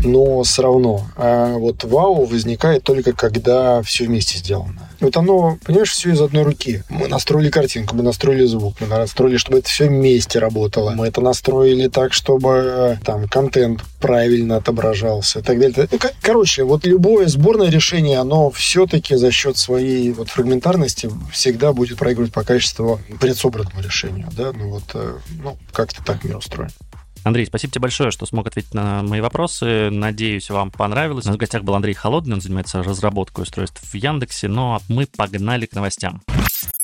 но 0.05 0.43
все 0.43 0.63
равно. 0.63 1.07
А 1.17 1.57
вот 1.57 1.85
вау 1.85 2.25
возникает 2.25 2.83
только 2.85 3.13
когда 3.13 3.83
все 3.83 4.05
вместе 4.05 4.39
сделано. 4.39 4.89
Вот 5.01 5.17
оно, 5.17 5.59
понимаешь, 5.65 5.93
все 5.93 6.11
из 6.11 6.21
одной 6.21 6.43
руки. 6.43 6.83
Мы 6.89 7.07
настроили 7.07 7.51
картинку, 7.51 7.95
мы 7.95 8.03
настроили 8.03 8.45
звук, 8.47 8.81
мы 8.81 8.89
настроили, 8.89 9.37
чтобы 9.37 9.59
это 9.59 9.69
все 9.69 9.87
вместе 9.89 10.39
работало. 10.39 10.91
Мы 10.91 11.07
это 11.07 11.21
настроили 11.21 11.89
так, 11.89 12.13
чтобы 12.13 12.99
там 13.05 13.29
контент 13.29 13.83
правильно 14.01 14.57
отображался 14.57 15.39
и 15.39 15.43
так 15.43 15.59
далее. 15.61 15.89
Ну, 15.91 15.99
короче, 16.21 16.65
вот 16.65 16.85
любое 16.85 17.29
сборное 17.29 17.71
решение, 17.71 18.19
оно 18.19 18.51
все-таки 18.51 19.15
за 19.15 19.31
счет 19.31 19.57
своей 19.57 20.13
вот 20.13 20.31
фрагментарности 20.31 21.11
всегда 21.33 21.73
будет 21.73 21.99
проигрывать 21.99 22.33
по 22.33 22.43
качеству 22.43 23.01
предсобранному 23.21 23.81
решению, 23.81 24.29
да, 24.37 24.53
ну 24.53 24.71
вот, 24.71 24.85
э, 24.95 25.19
ну, 25.43 25.57
как-то 25.73 26.05
так 26.05 26.25
мир 26.25 26.37
устроен. 26.37 26.71
Андрей, 27.25 27.47
спасибо 27.47 27.73
тебе 27.73 27.83
большое, 27.83 28.11
что 28.11 28.27
смог 28.27 28.47
ответить 28.47 28.75
на 28.75 29.03
мои 29.03 29.21
вопросы. 29.21 29.91
Надеюсь, 29.91 30.51
вам 30.51 30.71
понравилось. 30.71 31.27
У 31.27 31.29
нас 31.29 31.37
в 31.37 31.39
гостях 31.39 31.63
был 31.63 31.75
Андрей 31.75 31.95
Холодный, 31.95 32.35
он 32.35 32.41
занимается 32.41 32.83
разработкой 32.83 33.43
устройств 33.43 33.83
в 33.83 33.95
Яндексе. 33.95 34.49
Ну 34.49 34.75
а 34.75 34.81
мы 34.89 35.07
погнали 35.07 35.67
к 35.67 35.75
новостям. 35.75 36.23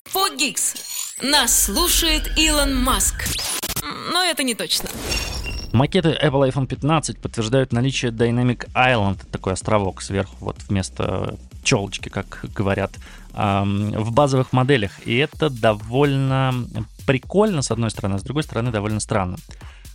Фогикс. 0.05 0.75
Нас 1.23 1.65
слушает 1.65 2.33
Илон 2.37 2.77
Маск. 2.77 3.25
Но 4.13 4.23
это 4.23 4.43
не 4.43 4.55
точно. 4.55 4.89
Макеты 5.73 6.11
Apple 6.11 6.51
iPhone 6.51 6.67
15 6.67 7.19
подтверждают 7.19 7.73
наличие 7.73 8.13
Dynamic 8.13 8.69
Island, 8.75 9.19
такой 9.31 9.55
островок 9.55 10.03
сверху, 10.03 10.37
вот 10.41 10.57
вместо 10.69 11.37
челочки, 11.65 12.11
как 12.11 12.45
говорят, 12.55 12.93
в 13.33 14.11
базовых 14.13 14.53
моделях. 14.53 14.93
И 15.05 15.17
это 15.17 15.51
довольно 15.51 16.55
прикольно, 17.07 17.63
с 17.63 17.71
одной 17.73 17.91
стороны, 17.91 18.15
а 18.15 18.19
с 18.19 18.23
другой 18.23 18.45
стороны, 18.45 18.71
довольно 18.71 19.01
странно. 19.01 19.37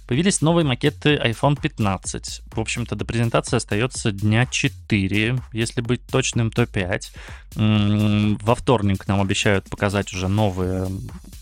Появились 0.09 0.41
новые 0.41 0.65
макеты 0.65 1.17
iPhone 1.17 1.55
15. 1.61 2.41
В 2.51 2.59
общем-то, 2.59 2.95
до 2.95 3.05
презентации 3.05 3.57
остается 3.57 4.11
дня 4.11 4.47
4. 4.47 5.39
Если 5.53 5.81
быть 5.81 6.01
точным, 6.07 6.49
то 6.49 6.65
5. 6.65 7.11
Во 7.55 8.55
вторник 8.55 9.07
нам 9.07 9.21
обещают 9.21 9.69
показать 9.69 10.11
уже 10.11 10.27
новые... 10.27 10.87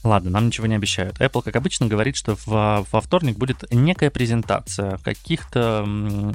Ладно, 0.03 0.31
нам 0.31 0.47
ничего 0.47 0.67
не 0.67 0.75
обещают. 0.75 1.21
Apple, 1.21 1.43
как 1.43 1.55
обычно, 1.55 1.88
говорит, 1.88 2.17
что 2.17 2.38
во, 2.45 2.86
во 2.91 3.00
вторник 3.00 3.38
будет 3.38 3.63
некая 3.71 4.09
презентация 4.09 4.97
каких-то 4.97 5.88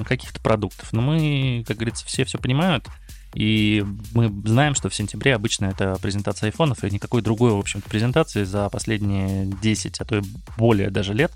каких 0.07 0.33
продуктов. 0.33 0.91
Но 0.91 1.03
мы, 1.03 1.63
как 1.67 1.77
говорится, 1.77 2.03
все 2.07 2.25
все 2.25 2.39
понимают. 2.39 2.87
И 3.35 3.83
мы 4.13 4.31
знаем, 4.45 4.75
что 4.75 4.89
в 4.89 4.95
сентябре 4.95 5.35
обычно 5.35 5.65
это 5.65 5.97
презентация 6.01 6.47
айфонов, 6.47 6.83
и 6.83 6.91
никакой 6.91 7.21
другой, 7.21 7.51
в 7.51 7.57
общем-то, 7.57 7.89
презентации 7.89 8.43
за 8.43 8.69
последние 8.69 9.45
10, 9.45 10.01
а 10.01 10.05
то 10.05 10.17
и 10.17 10.21
более 10.57 10.91
даже 10.91 11.13
лет 11.13 11.31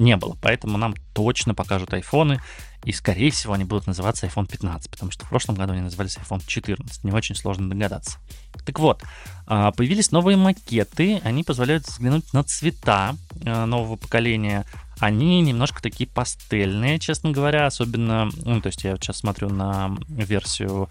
не 0.00 0.16
было. 0.16 0.36
Поэтому 0.42 0.78
нам 0.78 0.94
точно 1.12 1.54
покажут 1.54 1.92
айфоны, 1.94 2.40
и, 2.84 2.92
скорее 2.92 3.30
всего, 3.30 3.52
они 3.52 3.64
будут 3.64 3.86
называться 3.86 4.26
iPhone 4.26 4.48
15, 4.48 4.90
потому 4.90 5.12
что 5.12 5.26
в 5.26 5.28
прошлом 5.28 5.54
году 5.54 5.74
они 5.74 5.82
назывались 5.82 6.16
iPhone 6.16 6.42
14. 6.44 7.04
Не 7.04 7.12
очень 7.12 7.34
сложно 7.34 7.68
догадаться. 7.68 8.18
Так 8.64 8.78
вот, 8.78 9.02
а, 9.46 9.70
появились 9.72 10.12
новые 10.12 10.38
макеты, 10.38 11.20
они 11.22 11.44
позволяют 11.44 11.86
взглянуть 11.86 12.32
на 12.32 12.42
цвета 12.42 13.16
а, 13.44 13.66
нового 13.66 13.96
поколения. 13.96 14.64
Они 14.98 15.42
немножко 15.42 15.82
такие 15.82 16.08
пастельные, 16.08 16.98
честно 16.98 17.32
говоря, 17.32 17.66
особенно, 17.66 18.30
ну, 18.44 18.60
то 18.62 18.68
есть 18.68 18.82
я 18.84 18.96
сейчас 18.96 19.18
смотрю 19.18 19.50
на 19.50 19.96
версию 20.08 20.88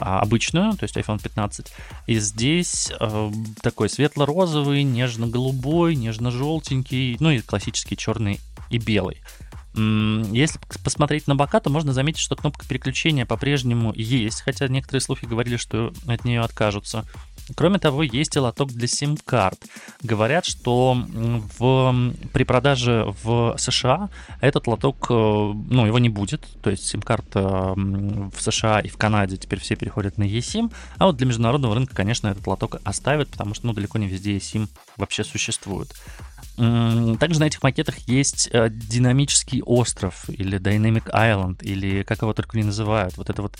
а, 0.00 0.20
обычную, 0.20 0.72
то 0.72 0.84
есть 0.84 0.96
iPhone 0.96 1.22
15. 1.22 1.72
И 2.06 2.18
здесь 2.18 2.90
э, 2.98 3.32
такой 3.62 3.90
светло-розовый, 3.90 4.82
нежно-голубой, 4.82 5.94
нежно-желтенький, 5.94 7.18
ну 7.20 7.30
и 7.30 7.40
классический 7.40 7.96
черный 7.96 8.40
и 8.70 8.78
белый. 8.78 9.22
Если 9.74 10.58
посмотреть 10.82 11.28
на 11.28 11.36
бока, 11.36 11.60
то 11.60 11.70
можно 11.70 11.92
заметить, 11.92 12.18
что 12.18 12.34
кнопка 12.34 12.66
переключения 12.66 13.24
по-прежнему 13.24 13.92
есть, 13.94 14.42
хотя 14.42 14.66
некоторые 14.66 15.00
слухи 15.00 15.26
говорили, 15.26 15.56
что 15.56 15.92
от 16.06 16.24
нее 16.24 16.40
откажутся. 16.40 17.04
Кроме 17.56 17.78
того, 17.78 18.02
есть 18.02 18.36
и 18.36 18.38
лоток 18.38 18.70
для 18.70 18.86
сим-карт. 18.86 19.58
Говорят, 20.02 20.44
что 20.44 20.96
в, 21.58 22.14
при 22.32 22.44
продаже 22.44 23.14
в 23.22 23.56
США 23.58 24.08
этот 24.40 24.66
лоток, 24.66 25.06
э, 25.10 25.14
ну, 25.14 25.86
его 25.86 25.98
не 25.98 26.08
будет. 26.08 26.46
То 26.62 26.70
есть 26.70 26.86
сим-карта 26.86 27.74
в 27.76 28.34
США 28.38 28.80
и 28.80 28.88
в 28.88 28.96
Канаде 28.96 29.36
теперь 29.36 29.58
все 29.58 29.76
переходят 29.76 30.16
на 30.16 30.24
eSIM. 30.24 30.72
А 30.98 31.06
вот 31.06 31.16
для 31.16 31.26
международного 31.26 31.74
рынка, 31.74 31.94
конечно, 31.94 32.28
этот 32.28 32.46
лоток 32.46 32.80
оставят, 32.84 33.30
потому 33.30 33.54
что, 33.54 33.66
ну, 33.66 33.72
далеко 33.72 33.98
не 33.98 34.06
везде 34.06 34.36
eSIM 34.36 34.68
вообще 34.96 35.24
существует. 35.24 35.92
Также 36.56 37.40
на 37.40 37.44
этих 37.44 37.62
макетах 37.62 37.98
есть 38.08 38.48
э, 38.52 38.68
динамический 38.70 39.62
остров 39.62 40.28
или 40.28 40.58
Dynamic 40.58 41.10
Island, 41.10 41.62
или 41.62 42.02
как 42.02 42.22
его 42.22 42.32
только 42.32 42.56
не 42.56 42.64
называют. 42.64 43.16
Вот 43.16 43.30
это 43.30 43.42
вот 43.42 43.58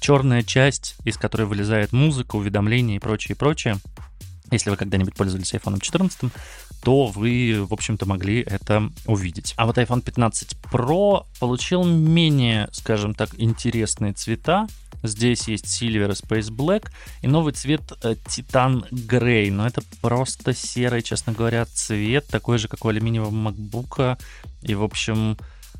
черная 0.00 0.42
часть, 0.42 0.96
из 1.04 1.16
которой 1.16 1.44
вылезает 1.44 1.92
музыка, 1.92 2.36
уведомления 2.36 2.96
и 2.96 3.00
прочее, 3.00 3.34
и 3.34 3.38
прочее. 3.38 3.78
Если 4.50 4.70
вы 4.70 4.76
когда-нибудь 4.76 5.14
пользовались 5.14 5.54
iPhone 5.54 5.80
14, 5.80 6.32
то 6.82 7.06
вы, 7.06 7.64
в 7.68 7.72
общем-то, 7.72 8.06
могли 8.06 8.40
это 8.40 8.90
увидеть. 9.06 9.54
А 9.56 9.66
вот 9.66 9.78
iPhone 9.78 10.02
15 10.02 10.56
Pro 10.72 11.26
получил 11.38 11.84
менее, 11.84 12.68
скажем 12.72 13.14
так, 13.14 13.30
интересные 13.38 14.12
цвета. 14.12 14.66
Здесь 15.02 15.48
есть 15.48 15.66
Silver 15.66 16.10
Space 16.10 16.50
Black 16.50 16.88
и 17.22 17.26
новый 17.26 17.52
цвет 17.52 17.82
Titan 18.02 18.84
э, 18.90 18.94
Grey. 18.94 19.50
Но 19.50 19.66
это 19.66 19.82
просто 20.00 20.54
серый, 20.54 21.02
честно 21.02 21.32
говоря, 21.32 21.64
цвет, 21.66 22.26
такой 22.26 22.58
же, 22.58 22.68
как 22.68 22.84
у 22.84 22.88
алюминиевого 22.88 23.30
MacBook. 23.30 24.18
И, 24.62 24.74
в 24.74 24.82
общем, 24.82 25.36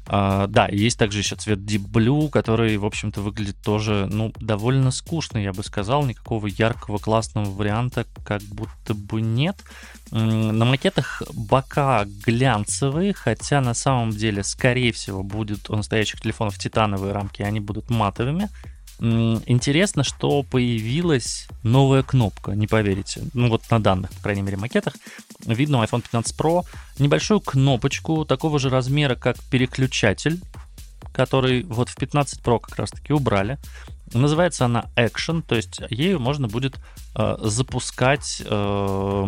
Uh, 0.07 0.49
да, 0.49 0.67
есть 0.67 0.99
также 0.99 1.19
еще 1.19 1.37
цвет 1.37 1.61
Deep 1.61 1.89
Blue, 1.89 2.31
который, 2.31 2.77
в 2.79 2.85
общем-то, 2.85 3.21
выглядит 3.21 3.57
тоже, 3.62 4.09
ну, 4.11 4.33
довольно 4.41 4.91
скучно, 4.91 5.39
я 5.39 5.53
бы 5.53 5.62
сказал. 5.62 6.05
Никакого 6.05 6.49
яркого, 6.49 6.99
классного 6.99 7.49
варианта 7.49 8.07
как 8.25 8.43
будто 8.43 8.95
бы 8.95 9.21
нет. 9.21 9.62
На 10.11 10.65
макетах 10.65 11.23
бока 11.33 12.07
глянцевые, 12.27 13.12
хотя 13.12 13.61
на 13.61 13.75
самом 13.75 14.11
деле, 14.11 14.43
скорее 14.43 14.91
всего, 14.91 15.23
будет 15.23 15.71
у 15.71 15.77
настоящих 15.77 16.21
телефонов 16.21 16.59
титановые 16.59 17.12
рамки, 17.12 17.43
они 17.43 17.61
будут 17.61 17.89
матовыми. 17.89 18.49
Интересно, 19.00 20.04
что 20.04 20.42
появилась 20.42 21.49
новая 21.62 22.02
кнопка, 22.02 22.52
не 22.52 22.66
поверите. 22.66 23.23
Ну 23.33 23.49
вот 23.49 23.62
на 23.71 23.83
данных, 23.83 24.11
по 24.12 24.25
крайней 24.25 24.42
мере, 24.42 24.59
макетах. 24.59 24.95
Видно 25.47 25.78
у 25.78 25.83
iPhone 25.83 26.02
15 26.02 26.38
Pro 26.38 26.64
небольшую 26.99 27.40
кнопочку 27.40 28.26
такого 28.26 28.59
же 28.59 28.69
размера, 28.69 29.14
как 29.14 29.38
переключатель, 29.50 30.38
который 31.14 31.62
вот 31.62 31.88
в 31.88 31.97
15 31.97 32.40
Pro 32.42 32.61
как 32.61 32.76
раз-таки 32.76 33.14
убрали. 33.14 33.59
Называется 34.12 34.66
она 34.66 34.87
Action, 34.97 35.42
то 35.47 35.54
есть 35.54 35.80
ею 35.88 36.19
можно 36.19 36.49
будет 36.49 36.78
э, 37.14 37.37
запускать 37.42 38.42
э, 38.45 39.26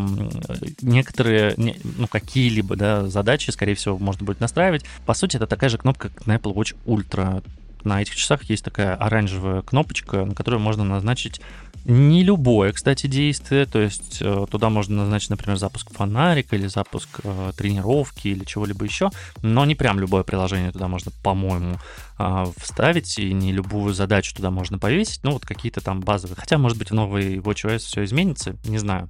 некоторые, 0.82 1.54
не, 1.56 1.78
ну, 1.96 2.08
какие-либо 2.08 2.74
да, 2.76 3.06
задачи, 3.06 3.50
скорее 3.50 3.74
всего, 3.74 3.96
можно 3.96 4.26
будет 4.26 4.40
настраивать. 4.40 4.84
По 5.06 5.14
сути, 5.14 5.36
это 5.36 5.46
такая 5.46 5.70
же 5.70 5.78
кнопка, 5.78 6.08
как 6.08 6.26
на 6.26 6.36
Apple 6.36 6.52
Watch 6.52 6.74
Ultra 6.84 7.44
на 7.84 8.02
этих 8.02 8.16
часах 8.16 8.44
есть 8.44 8.64
такая 8.64 8.94
оранжевая 8.94 9.62
кнопочка, 9.62 10.24
на 10.24 10.34
которую 10.34 10.60
можно 10.60 10.84
назначить 10.84 11.40
не 11.84 12.22
любое, 12.22 12.72
кстати, 12.72 13.06
действие, 13.08 13.66
то 13.66 13.80
есть 13.80 14.18
э, 14.20 14.46
туда 14.48 14.70
можно 14.70 14.98
назначить, 14.98 15.30
например, 15.30 15.58
запуск 15.58 15.92
фонарика 15.92 16.54
или 16.54 16.68
запуск 16.68 17.08
э, 17.24 17.52
тренировки 17.56 18.28
или 18.28 18.44
чего-либо 18.44 18.84
еще, 18.84 19.10
но 19.42 19.64
не 19.64 19.74
прям 19.74 19.98
любое 19.98 20.22
приложение 20.22 20.70
туда 20.70 20.86
можно, 20.86 21.10
по-моему, 21.24 21.78
э, 22.18 22.44
вставить, 22.56 23.18
и 23.18 23.32
не 23.32 23.52
любую 23.52 23.94
задачу 23.94 24.34
туда 24.34 24.50
можно 24.50 24.78
повесить, 24.78 25.24
ну 25.24 25.32
вот 25.32 25.44
какие-то 25.44 25.80
там 25.80 26.00
базовые. 26.00 26.36
Хотя, 26.36 26.56
может 26.56 26.78
быть, 26.78 26.90
в 26.90 26.94
новый 26.94 27.38
WatchOS 27.38 27.78
все 27.78 28.04
изменится, 28.04 28.56
не 28.64 28.78
знаю. 28.78 29.08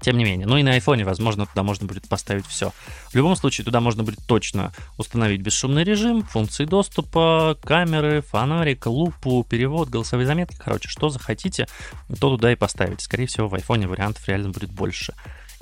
Тем 0.00 0.16
не 0.16 0.24
менее, 0.24 0.46
ну 0.46 0.56
и 0.56 0.62
на 0.62 0.78
iPhone, 0.78 1.04
возможно, 1.04 1.46
туда 1.46 1.62
можно 1.62 1.86
будет 1.86 2.08
поставить 2.08 2.46
все. 2.46 2.72
В 3.10 3.14
любом 3.14 3.36
случае, 3.36 3.64
туда 3.64 3.80
можно 3.80 4.02
будет 4.02 4.20
точно 4.26 4.72
установить 4.96 5.42
бесшумный 5.42 5.84
режим, 5.84 6.22
функции 6.22 6.64
доступа, 6.64 7.58
камеры, 7.62 8.22
фонарик, 8.22 8.86
лупу, 8.86 9.44
перевод, 9.48 9.90
голосовые 9.90 10.26
заметки. 10.26 10.56
Короче, 10.58 10.88
что 10.88 11.10
захотите, 11.10 11.66
то 12.08 12.30
туда 12.30 12.52
и 12.52 12.56
поставить. 12.56 13.02
Скорее 13.02 13.26
всего, 13.26 13.48
в 13.48 13.54
iPhone 13.54 13.86
вариантов 13.86 14.26
реально 14.26 14.50
будет 14.50 14.70
больше. 14.70 15.14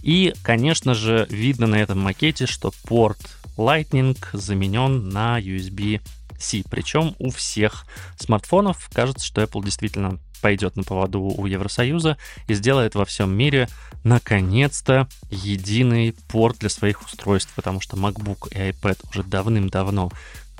И, 0.02 0.32
конечно 0.42 0.94
же, 0.94 1.26
видно 1.28 1.66
на 1.66 1.76
этом 1.76 1.98
макете, 1.98 2.46
что 2.46 2.72
порт 2.84 3.18
Lightning 3.56 4.16
заменен 4.32 5.08
на 5.08 5.40
USB-C. 5.40 6.62
Причем 6.70 7.16
у 7.18 7.30
всех 7.30 7.86
смартфонов 8.16 8.88
кажется, 8.92 9.26
что 9.26 9.42
Apple 9.42 9.64
действительно 9.64 10.20
пойдет 10.40 10.76
на 10.76 10.82
поводу 10.82 11.20
у 11.20 11.46
Евросоюза 11.46 12.16
и 12.46 12.54
сделает 12.54 12.94
во 12.94 13.04
всем 13.04 13.30
мире 13.36 13.68
наконец-то 14.04 15.08
единый 15.30 16.14
порт 16.28 16.58
для 16.58 16.68
своих 16.68 17.02
устройств, 17.02 17.52
потому 17.54 17.80
что 17.80 17.96
MacBook 17.96 18.48
и 18.50 18.70
iPad 18.70 18.98
уже 19.10 19.22
давным-давно 19.22 20.10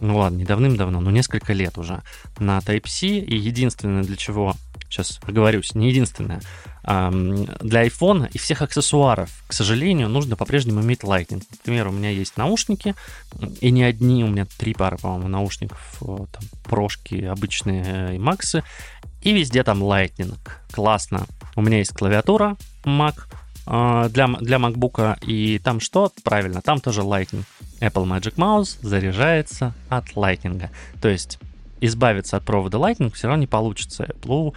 ну 0.01 0.19
ладно, 0.19 0.37
не 0.37 0.45
давным-давно, 0.45 1.01
но 1.01 1.11
несколько 1.11 1.53
лет 1.53 1.77
уже 1.79 2.03
на 2.39 2.59
Type-C, 2.59 3.07
и 3.07 3.37
единственное, 3.37 4.05
для 4.05 4.17
чего, 4.17 4.55
сейчас 4.89 5.19
оговорюсь, 5.27 5.75
не 5.75 5.89
единственное, 5.89 6.41
для 6.85 7.87
iPhone 7.87 8.31
и 8.33 8.39
всех 8.39 8.63
аксессуаров, 8.63 9.31
к 9.47 9.53
сожалению, 9.53 10.09
нужно 10.09 10.37
по-прежнему 10.37 10.81
иметь 10.81 11.01
Lightning. 11.01 11.43
Например, 11.51 11.89
у 11.89 11.93
меня 11.93 12.11
есть 12.11 12.37
наушники, 12.37 12.95
и 13.61 13.71
не 13.71 13.83
одни, 13.83 14.25
у 14.25 14.29
меня 14.29 14.47
три 14.57 14.73
пары, 14.73 14.97
по-моему, 14.97 15.29
наушников, 15.29 15.97
там, 16.01 16.43
прошки 16.65 17.25
обычные 17.25 17.85
э, 17.85 18.15
и 18.15 18.19
максы, 18.19 18.63
и 19.29 19.33
везде 19.35 19.63
там 19.63 19.83
Lightning. 19.83 20.35
Классно. 20.73 21.27
У 21.55 21.61
меня 21.61 21.79
есть 21.79 21.93
клавиатура 21.93 22.57
Mac 22.85 23.15
э, 23.67 24.09
для, 24.09 24.27
для 24.27 24.57
MacBook, 24.57 25.19
и 25.27 25.59
там 25.59 25.81
что? 25.81 26.11
Правильно, 26.25 26.63
там 26.63 26.81
тоже 26.81 27.03
Lightning. 27.03 27.45
Apple 27.81 28.07
Magic 28.07 28.37
Mouse 28.37 28.79
заряжается 28.81 29.75
от 29.91 30.13
Lightning. 30.13 30.71
То 31.03 31.09
есть 31.09 31.39
избавиться 31.83 32.39
от 32.39 32.45
провода 32.47 32.79
Lightning 32.79 33.13
все 33.13 33.29
равно 33.29 33.43
не 33.43 33.47
получится. 33.47 34.05
Apple 34.05 34.55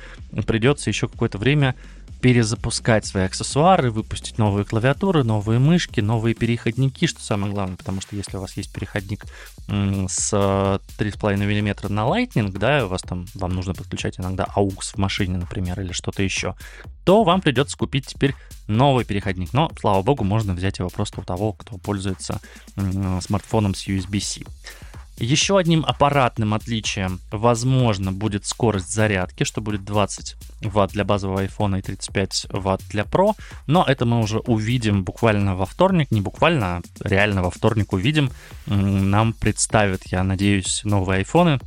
придется 0.48 0.90
еще 0.90 1.10
какое-то 1.10 1.38
время 1.38 1.76
перезапускать 2.22 3.06
свои 3.06 3.24
аксессуары, 3.24 3.90
выпустить 3.92 4.38
новые 4.38 4.64
клавиатуры, 4.64 5.24
новые 5.24 5.60
мышки, 5.60 6.02
новые 6.02 6.36
переходники, 6.36 7.08
что 7.08 7.22
самое 7.22 7.52
главное, 7.52 7.78
потому 7.78 8.00
что 8.00 8.16
если 8.16 8.38
у 8.38 8.42
вас 8.42 8.56
есть 8.58 8.72
переходник 8.72 9.26
с 9.68 10.34
3,5 10.34 11.38
мм 11.38 11.90
на 11.90 12.02
Lightning, 12.02 12.52
да, 12.58 12.86
у 12.86 12.90
вас 12.90 13.02
там, 13.02 13.26
вам 13.34 13.54
нужно 13.54 13.74
подключать 13.74 14.20
иногда 14.20 14.48
AUX 14.56 14.94
в 14.94 14.98
машине, 14.98 15.38
например, 15.38 15.80
или 15.82 15.92
что-то 15.92 16.22
еще, 16.22 16.56
то 17.06 17.24
вам 17.24 17.42
придется 17.42 17.76
купить 17.76 18.06
теперь 18.06 18.36
новый 18.68 19.04
переходник. 19.04 19.52
Но, 19.54 19.72
слава 19.80 20.04
богу, 20.04 20.24
можно 20.24 20.54
взять 20.54 20.80
его 20.80 20.90
просто 20.90 21.22
у 21.22 21.24
того, 21.24 21.54
кто 21.54 21.78
пользуется 21.78 22.40
смартфоном 22.76 23.74
с 23.74 23.88
USB-C. 23.88 24.46
Еще 25.22 25.60
одним 25.60 25.86
аппаратным 25.86 26.56
отличием, 26.56 27.20
возможно, 27.32 28.12
будет 28.12 28.48
скорость 28.48 28.92
зарядки, 28.92 29.44
что 29.44 29.62
будет 29.62 29.86
20 29.86 30.36
Вт 30.62 30.92
для 30.94 31.04
базового 31.04 31.46
iPhone 31.46 31.78
и 31.78 31.82
35 31.84 32.48
Вт 32.50 32.82
для 32.90 33.04
Pro, 33.04 33.36
но 33.68 33.86
это 33.88 34.08
мы 34.08 34.20
уже 34.20 34.40
увидим 34.40 35.04
буквально 35.04 35.56
во 35.56 35.68
вторник, 35.68 36.10
не 36.10 36.22
буквально, 36.22 36.78
а 36.78 36.82
реально 37.02 37.44
во 37.44 37.52
вторник 37.52 37.94
увидим. 37.94 38.32
Нам 38.66 39.34
представят, 39.34 40.08
я 40.08 40.24
надеюсь, 40.24 40.82
новые 40.86 41.20
айфоны, 41.20 41.60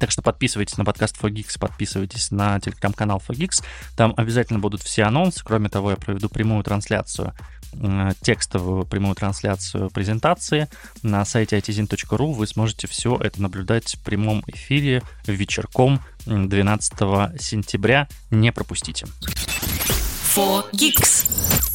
так 0.00 0.10
что 0.10 0.22
подписывайтесь 0.22 0.76
на 0.78 0.84
подкаст 0.84 1.16
Fogix, 1.22 1.58
подписывайтесь 1.58 2.32
на 2.32 2.58
телеграм-канал 2.58 3.22
Fogix. 3.26 3.62
Там 3.96 4.14
обязательно 4.16 4.58
будут 4.58 4.82
все 4.82 5.04
анонсы. 5.04 5.42
Кроме 5.44 5.68
того, 5.68 5.90
я 5.90 5.96
проведу 5.96 6.28
прямую 6.28 6.64
трансляцию 6.64 7.34
Э, 7.72 8.10
текстовую 8.20 8.84
прямую 8.84 9.14
трансляцию 9.14 9.90
презентации 9.90 10.68
на 11.02 11.24
сайте 11.24 11.56
itzin.ru. 11.56 12.32
Вы 12.32 12.46
сможете 12.46 12.88
все 12.88 13.16
это 13.16 13.40
наблюдать 13.40 13.94
в 13.94 14.02
прямом 14.02 14.42
эфире 14.48 15.02
вечерком 15.26 16.00
12 16.26 17.40
сентября. 17.40 18.08
Не 18.30 18.52
пропустите. 18.52 19.06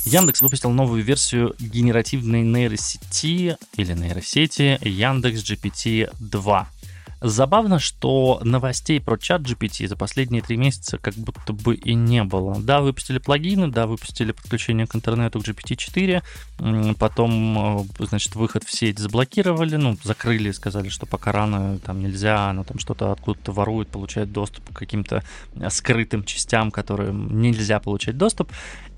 Яндекс 0.05 0.41
выпустил 0.41 0.69
новую 0.69 1.03
версию 1.03 1.55
генеративной 1.59 2.43
нейросети 2.43 3.57
или 3.75 3.93
нейросети 3.93 4.77
Яндекс 4.81 5.39
GPT 5.39 6.09
2. 6.19 6.69
Забавно, 7.21 7.79
что 7.79 8.39
новостей 8.43 8.99
про 8.99 9.17
чат 9.17 9.41
GPT 9.41 9.87
за 9.87 9.95
последние 9.95 10.41
три 10.41 10.57
месяца 10.57 10.97
как 10.97 11.13
будто 11.15 11.53
бы 11.53 11.75
и 11.75 11.93
не 11.93 12.23
было. 12.23 12.59
Да, 12.59 12.81
выпустили 12.81 13.19
плагины, 13.19 13.67
да, 13.67 13.87
выпустили 13.87 14.31
подключение 14.31 14.85
к 14.85 14.95
интернету 14.95 15.39
к 15.39 15.43
GPT-4, 15.43 16.95
потом, 16.99 17.85
э, 17.99 18.05
значит, 18.05 18.35
выход 18.35 18.63
в 18.63 18.71
сеть 18.71 18.99
заблокировали, 18.99 19.75
ну, 19.75 19.97
закрыли, 20.03 20.51
сказали, 20.51 20.89
что 20.89 21.05
пока 21.05 21.31
рано, 21.31 21.79
там 21.79 22.01
нельзя, 22.01 22.49
оно 22.49 22.63
там 22.63 22.79
что-то 22.79 23.11
откуда-то 23.11 23.51
ворует, 23.51 23.87
получает 23.87 24.31
доступ 24.31 24.69
к 24.69 24.77
каким-то 24.77 25.23
э, 25.55 25.69
скрытым 25.69 26.23
частям, 26.25 26.71
которым 26.71 27.41
нельзя 27.41 27.79
получать 27.79 28.17
доступ. 28.17 28.51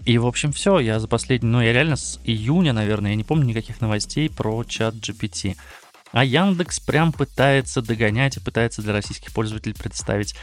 И, 0.06 0.18
в 0.18 0.26
общем, 0.26 0.54
все, 0.54 0.80
я 0.80 1.00
за 1.00 1.08
последний, 1.08 1.50
ну, 1.50 1.62
я 1.62 1.74
реально 1.74 1.98
с 1.98 2.20
июня, 2.24 2.74
наверное, 2.74 3.12
я 3.12 3.18
не 3.18 3.26
помню 3.26 3.46
никаких 3.46 3.82
новостей 3.82 4.30
про 4.30 4.64
чат 4.64 4.96
GPT. 4.96 5.58
А 6.18 6.26
Яндекс 6.26 6.80
прям 6.80 7.14
пытается 7.14 7.84
догонять 7.84 8.38
и 8.38 8.40
пытается 8.40 8.82
для 8.82 8.92
российских 8.92 9.32
пользователей 9.32 9.76
представить 9.76 10.34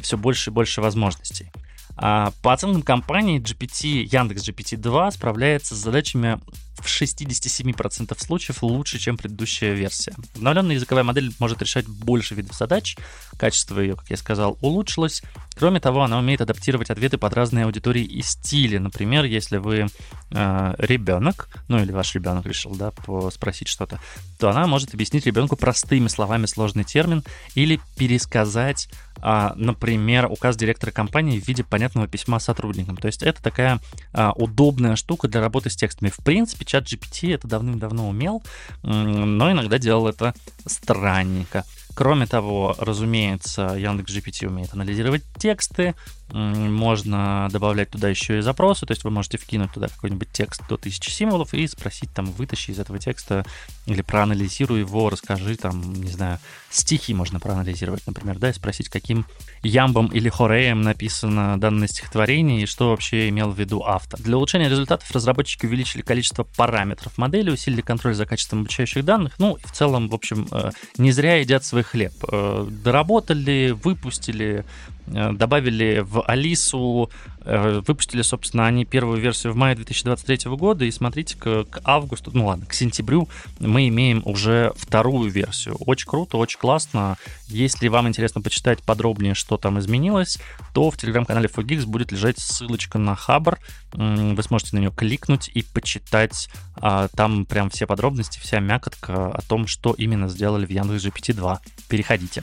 все 0.00 0.16
больше 0.16 0.50
и 0.50 0.52
больше 0.52 0.80
возможностей. 0.80 1.50
А 1.96 2.32
по 2.42 2.52
оценкам 2.52 2.82
компании 2.82 3.40
GPT, 3.40 4.02
Яндекс 4.10 4.48
GPT-2 4.48 5.12
справляется 5.12 5.74
с 5.74 5.78
задачами 5.78 6.40
в 6.78 6.86
67% 6.86 8.18
случаев 8.18 8.62
лучше, 8.62 8.98
чем 8.98 9.16
предыдущая 9.16 9.74
версия. 9.74 10.12
Обновленная 10.34 10.74
языковая 10.74 11.04
модель 11.04 11.32
может 11.38 11.62
решать 11.62 11.86
больше 11.86 12.34
видов 12.34 12.56
задач, 12.56 12.96
качество 13.38 13.78
ее, 13.78 13.94
как 13.94 14.10
я 14.10 14.16
сказал, 14.16 14.58
улучшилось. 14.60 15.22
Кроме 15.56 15.78
того, 15.78 16.02
она 16.02 16.18
умеет 16.18 16.40
адаптировать 16.40 16.90
ответы 16.90 17.16
под 17.16 17.32
разные 17.34 17.66
аудитории 17.66 18.02
и 18.02 18.22
стили. 18.22 18.78
Например, 18.78 19.24
если 19.24 19.58
вы 19.58 19.86
э, 20.30 20.74
ребенок, 20.78 21.48
ну 21.68 21.80
или 21.80 21.92
ваш 21.92 22.14
ребенок 22.14 22.44
решил, 22.44 22.74
да, 22.74 22.92
спросить 23.30 23.68
что-то, 23.68 24.00
то 24.38 24.50
она 24.50 24.66
может 24.66 24.94
объяснить 24.94 25.26
ребенку 25.26 25.56
простыми 25.56 26.08
словами 26.08 26.46
сложный 26.46 26.84
термин 26.84 27.22
или 27.54 27.80
пересказать 27.96 28.88
а, 29.26 29.54
например, 29.56 30.26
указ 30.26 30.56
директора 30.56 30.90
компании 30.90 31.40
в 31.40 31.48
виде 31.48 31.64
понятного 31.84 32.08
письма 32.08 32.38
сотрудникам. 32.38 32.96
То 32.96 33.06
есть 33.08 33.22
это 33.22 33.42
такая 33.42 33.78
а, 34.12 34.32
удобная 34.32 34.96
штука 34.96 35.28
для 35.28 35.40
работы 35.40 35.68
с 35.68 35.76
текстами. 35.76 36.08
В 36.08 36.24
принципе, 36.24 36.64
чат 36.64 36.84
GPT 36.84 37.34
это 37.34 37.46
давным-давно 37.46 38.08
умел, 38.08 38.42
но 38.82 39.52
иногда 39.52 39.78
делал 39.78 40.08
это 40.08 40.34
странненько. 40.66 41.64
Кроме 41.94 42.26
того, 42.26 42.74
разумеется, 42.78 43.76
Яндекс 43.76 44.16
GPT 44.16 44.48
умеет 44.48 44.72
анализировать 44.72 45.22
тексты, 45.38 45.94
можно 46.32 47.48
добавлять 47.52 47.90
туда 47.90 48.08
еще 48.08 48.38
и 48.38 48.40
запросы, 48.40 48.84
то 48.84 48.92
есть 48.92 49.04
вы 49.04 49.10
можете 49.10 49.38
вкинуть 49.38 49.72
туда 49.72 49.88
какой-нибудь 49.88 50.28
текст 50.32 50.62
до 50.68 50.74
1000 50.74 51.10
символов 51.10 51.54
и 51.54 51.66
спросить 51.68 52.10
там, 52.12 52.24
вытащи 52.32 52.72
из 52.72 52.80
этого 52.80 52.98
текста 52.98 53.44
или 53.86 54.02
проанализируй 54.02 54.80
его, 54.80 55.10
расскажи 55.10 55.56
там, 55.56 55.94
не 55.94 56.10
знаю, 56.10 56.38
стихи 56.70 57.14
можно 57.14 57.38
проанализировать, 57.38 58.06
например, 58.06 58.38
да, 58.38 58.50
и 58.50 58.52
спросить, 58.52 58.88
каким 58.88 59.26
ямбом 59.62 60.08
или 60.08 60.28
хореем 60.28 60.82
написано 60.82 61.58
данное 61.58 61.88
стихотворение 61.88 62.62
и 62.62 62.66
что 62.66 62.90
вообще 62.90 63.28
имел 63.28 63.50
в 63.50 63.58
виду 63.58 63.82
автор. 63.84 64.20
Для 64.20 64.36
улучшения 64.36 64.68
результатов 64.68 65.10
разработчики 65.10 65.66
увеличили 65.66 66.02
количество 66.02 66.44
параметров 66.44 67.18
модели, 67.18 67.50
усилили 67.50 67.80
контроль 67.80 68.14
за 68.14 68.26
качеством 68.26 68.60
обучающих 68.60 69.04
данных, 69.04 69.34
ну 69.38 69.56
и 69.56 69.66
в 69.66 69.72
целом, 69.72 70.08
в 70.08 70.14
общем, 70.14 70.48
э, 70.50 70.70
не 70.96 71.12
зря 71.12 71.36
едят 71.36 71.64
свой 71.64 71.82
хлеб. 71.82 72.12
Э, 72.30 72.66
доработали, 72.68 73.76
выпустили, 73.82 74.64
добавили 75.06 76.00
в 76.04 76.22
Алису, 76.22 77.10
э, 77.44 77.82
выпустили, 77.86 78.22
собственно, 78.22 78.66
они 78.66 78.84
первую 78.84 79.20
версию 79.20 79.52
в 79.52 79.56
мае 79.56 79.76
2023 79.76 80.50
года, 80.56 80.84
и 80.84 80.90
смотрите, 80.90 81.36
к, 81.36 81.64
к 81.64 81.80
августу, 81.84 82.30
ну 82.32 82.46
ладно, 82.46 82.66
к 82.66 82.72
сентябрю 82.72 83.28
мы 83.58 83.88
имеем 83.88 84.22
уже 84.24 84.72
вторую 84.76 85.30
версию. 85.30 85.76
Очень 85.80 86.08
круто, 86.08 86.38
очень 86.38 86.58
классно. 86.58 87.16
Если 87.48 87.88
вам 87.88 88.08
интересно 88.08 88.40
почитать 88.40 88.82
подробнее, 88.82 89.34
что 89.34 89.56
там 89.56 89.78
изменилось, 89.78 90.38
то 90.72 90.90
в 90.90 90.96
телеграм-канале 90.96 91.48
Fogix 91.54 91.84
будет 91.84 92.10
лежать 92.10 92.38
ссылочка 92.38 92.98
на 92.98 93.14
Хабр. 93.14 93.58
Вы 93.92 94.42
сможете 94.42 94.76
на 94.76 94.80
нее 94.80 94.90
кликнуть 94.90 95.50
и 95.52 95.62
почитать 95.62 96.48
а, 96.76 97.08
там 97.08 97.46
прям 97.46 97.70
все 97.70 97.86
подробности, 97.86 98.40
вся 98.40 98.60
мякотка 98.60 99.28
о 99.28 99.40
том, 99.42 99.66
что 99.66 99.92
именно 99.92 100.28
сделали 100.28 100.66
в 100.66 100.70
Яндекс 100.70 101.04
GPT 101.04 101.34
2. 101.34 101.60
Переходите. 101.88 102.42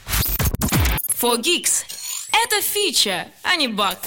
Fogix 1.21 2.00
это 2.31 2.61
фича, 2.61 3.27
а 3.43 3.55
не 3.55 3.67
баг. 3.67 3.97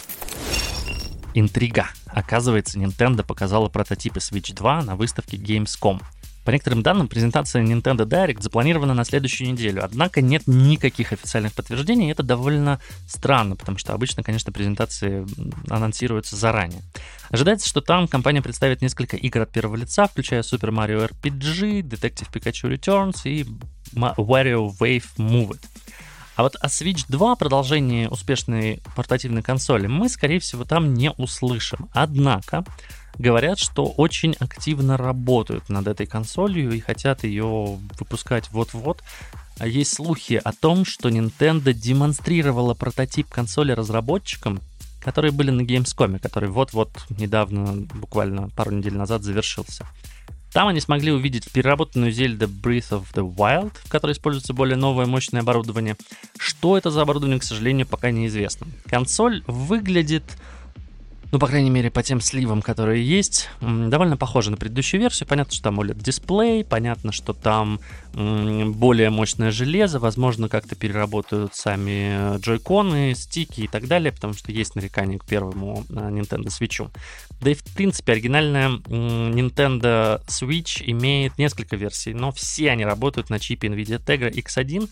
Интрига. 1.35 1.89
Оказывается, 2.07 2.79
Nintendo 2.79 3.25
показала 3.25 3.69
прототипы 3.69 4.21
Switch 4.21 4.55
2 4.55 4.83
на 4.83 4.97
выставке 4.97 5.37
Gamescom. 5.37 6.01
По 6.45 6.51
некоторым 6.51 6.83
данным, 6.83 7.09
презентация 7.09 7.63
Nintendo 7.63 8.05
Direct 8.05 8.43
запланирована 8.43 8.93
на 8.93 9.05
следующую 9.05 9.51
неделю, 9.51 9.83
однако 9.83 10.21
нет 10.21 10.43
никаких 10.47 11.13
официальных 11.13 11.55
подтверждений, 11.55 12.09
и 12.09 12.13
это 12.13 12.23
довольно 12.23 12.81
странно, 13.09 13.57
потому 13.57 13.79
что 13.79 13.95
обычно, 13.95 14.23
конечно, 14.23 14.53
презентации 14.53 15.27
анонсируются 15.71 16.37
заранее. 16.37 16.83
Ожидается, 17.31 17.67
что 17.67 17.81
там 17.81 18.07
компания 18.07 18.43
представит 18.43 18.83
несколько 18.83 19.17
игр 19.17 19.41
от 19.41 19.53
первого 19.53 19.77
лица, 19.77 20.07
включая 20.07 20.43
Super 20.43 20.71
Mario 20.71 21.11
RPG, 21.11 21.81
Detective 21.81 22.31
Pikachu 22.31 22.71
Returns 22.71 23.23
и 23.25 23.47
Wario 23.95 24.71
Wave 24.79 25.07
Move 25.17 25.53
It. 25.53 25.65
А 26.37 26.42
вот 26.42 26.57
о 26.61 26.66
Switch 26.66 27.05
2, 27.09 27.37
продолжение 27.37 28.09
успешной 28.09 28.83
портативной 28.97 29.42
консоли, 29.42 29.87
мы, 29.87 30.09
скорее 30.09 30.40
всего, 30.40 30.64
там 30.64 30.94
не 30.94 31.12
услышим. 31.12 31.88
Однако, 31.92 32.64
говорят, 33.18 33.59
что 33.61 33.85
очень 33.87 34.35
активно 34.40 34.97
работают 34.97 35.68
над 35.68 35.87
этой 35.87 36.07
консолью 36.07 36.73
и 36.73 36.81
хотят 36.81 37.23
ее 37.23 37.79
выпускать 37.99 38.51
вот-вот. 38.51 39.03
А 39.59 39.68
есть 39.68 39.94
слухи 39.94 40.40
о 40.42 40.53
том, 40.53 40.85
что 40.85 41.09
Nintendo 41.09 41.73
демонстрировала 41.73 42.75
прототип 42.75 43.29
консоли 43.29 43.70
разработчикам, 43.70 44.61
которые 45.01 45.31
были 45.31 45.51
на 45.51 45.61
Gamescom, 45.61 46.18
который 46.18 46.49
вот-вот 46.49 46.90
недавно, 47.11 47.87
буквально 47.94 48.49
пару 48.51 48.73
недель 48.73 48.97
назад 48.97 49.23
завершился. 49.23 49.87
Там 50.55 50.69
они 50.69 50.79
смогли 50.79 51.11
увидеть 51.11 51.51
переработанную 51.51 52.12
Zelda 52.12 52.49
Breath 52.49 52.90
of 52.90 53.07
the 53.12 53.29
Wild, 53.29 53.73
в 53.83 53.90
которой 53.90 54.12
используется 54.12 54.55
более 54.55 54.77
новое 54.77 55.05
мощное 55.05 55.40
оборудование. 55.40 55.97
Что 56.38 56.79
это 56.79 56.93
за 56.93 57.03
оборудование, 57.03 57.40
к 57.40 57.43
сожалению, 57.43 57.88
пока 57.88 58.12
неизвестно. 58.12 58.69
Консоль 58.87 59.43
выглядит 59.49 60.23
ну, 61.35 61.40
по 61.40 61.49
крайней 61.49 61.71
мере, 61.71 61.90
по 61.90 62.01
тем 62.01 62.21
сливам, 62.21 62.62
которые 62.62 63.05
есть, 63.05 63.51
довольно 63.61 64.17
похоже 64.17 64.53
на 64.53 64.57
предыдущую 64.57 65.01
версию. 65.01 65.27
Понятно, 65.27 65.53
что 65.53 65.64
там 65.64 65.81
OLED-дисплей, 65.81 66.64
понятно, 66.64 67.11
что 67.11 67.33
там 67.33 67.81
более 68.12 69.11
мощное 69.11 69.51
железо, 69.51 69.99
возможно, 69.99 70.49
как-то 70.49 70.77
переработают 70.77 71.57
сами 71.57 72.38
джойконы, 72.38 73.17
стики 73.17 73.62
и 73.62 73.67
так 73.67 73.88
далее, 73.88 74.12
потому 74.12 74.35
что 74.35 74.53
есть 74.53 74.77
нарекания 74.77 75.19
к 75.19 75.25
первому 75.25 75.85
э, 75.88 75.93
Nintendo 75.95 76.47
Switch. 76.47 76.88
Да 77.44 77.50
и, 77.50 77.54
в 77.54 77.62
принципе, 77.62 78.12
оригинальная 78.12 78.70
Nintendo 78.70 80.24
Switch 80.26 80.83
имеет 80.87 81.37
несколько 81.37 81.76
версий, 81.76 82.14
но 82.14 82.33
все 82.33 82.70
они 82.70 82.87
работают 82.87 83.28
на 83.28 83.38
чипе 83.38 83.68
NVIDIA 83.68 84.02
Tegra 84.02 84.33
X1, 84.33 84.90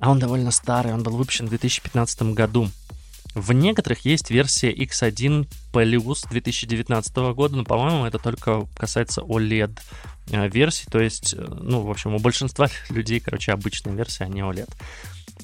а 0.00 0.10
он 0.10 0.18
довольно 0.18 0.50
старый, 0.50 0.92
он 0.92 1.02
был 1.02 1.16
выпущен 1.16 1.46
в 1.46 1.48
2015 1.48 2.34
году. 2.34 2.68
В 3.34 3.52
некоторых 3.52 4.04
есть 4.04 4.30
версия 4.30 4.70
X1 4.72 5.48
Plus 5.72 6.28
2019 6.28 7.16
года, 7.34 7.56
но, 7.56 7.64
по-моему, 7.64 8.04
это 8.04 8.18
только 8.18 8.66
касается 8.76 9.22
OLED 9.22 9.78
э, 10.32 10.48
версий, 10.48 10.86
то 10.90 11.00
есть, 11.00 11.32
э, 11.32 11.46
ну, 11.60 11.80
в 11.80 11.90
общем, 11.90 12.14
у 12.14 12.18
большинства 12.18 12.68
людей, 12.90 13.20
короче, 13.20 13.52
обычная 13.52 13.94
версия, 13.94 14.24
а 14.24 14.28
не 14.28 14.40
OLED. 14.40 14.70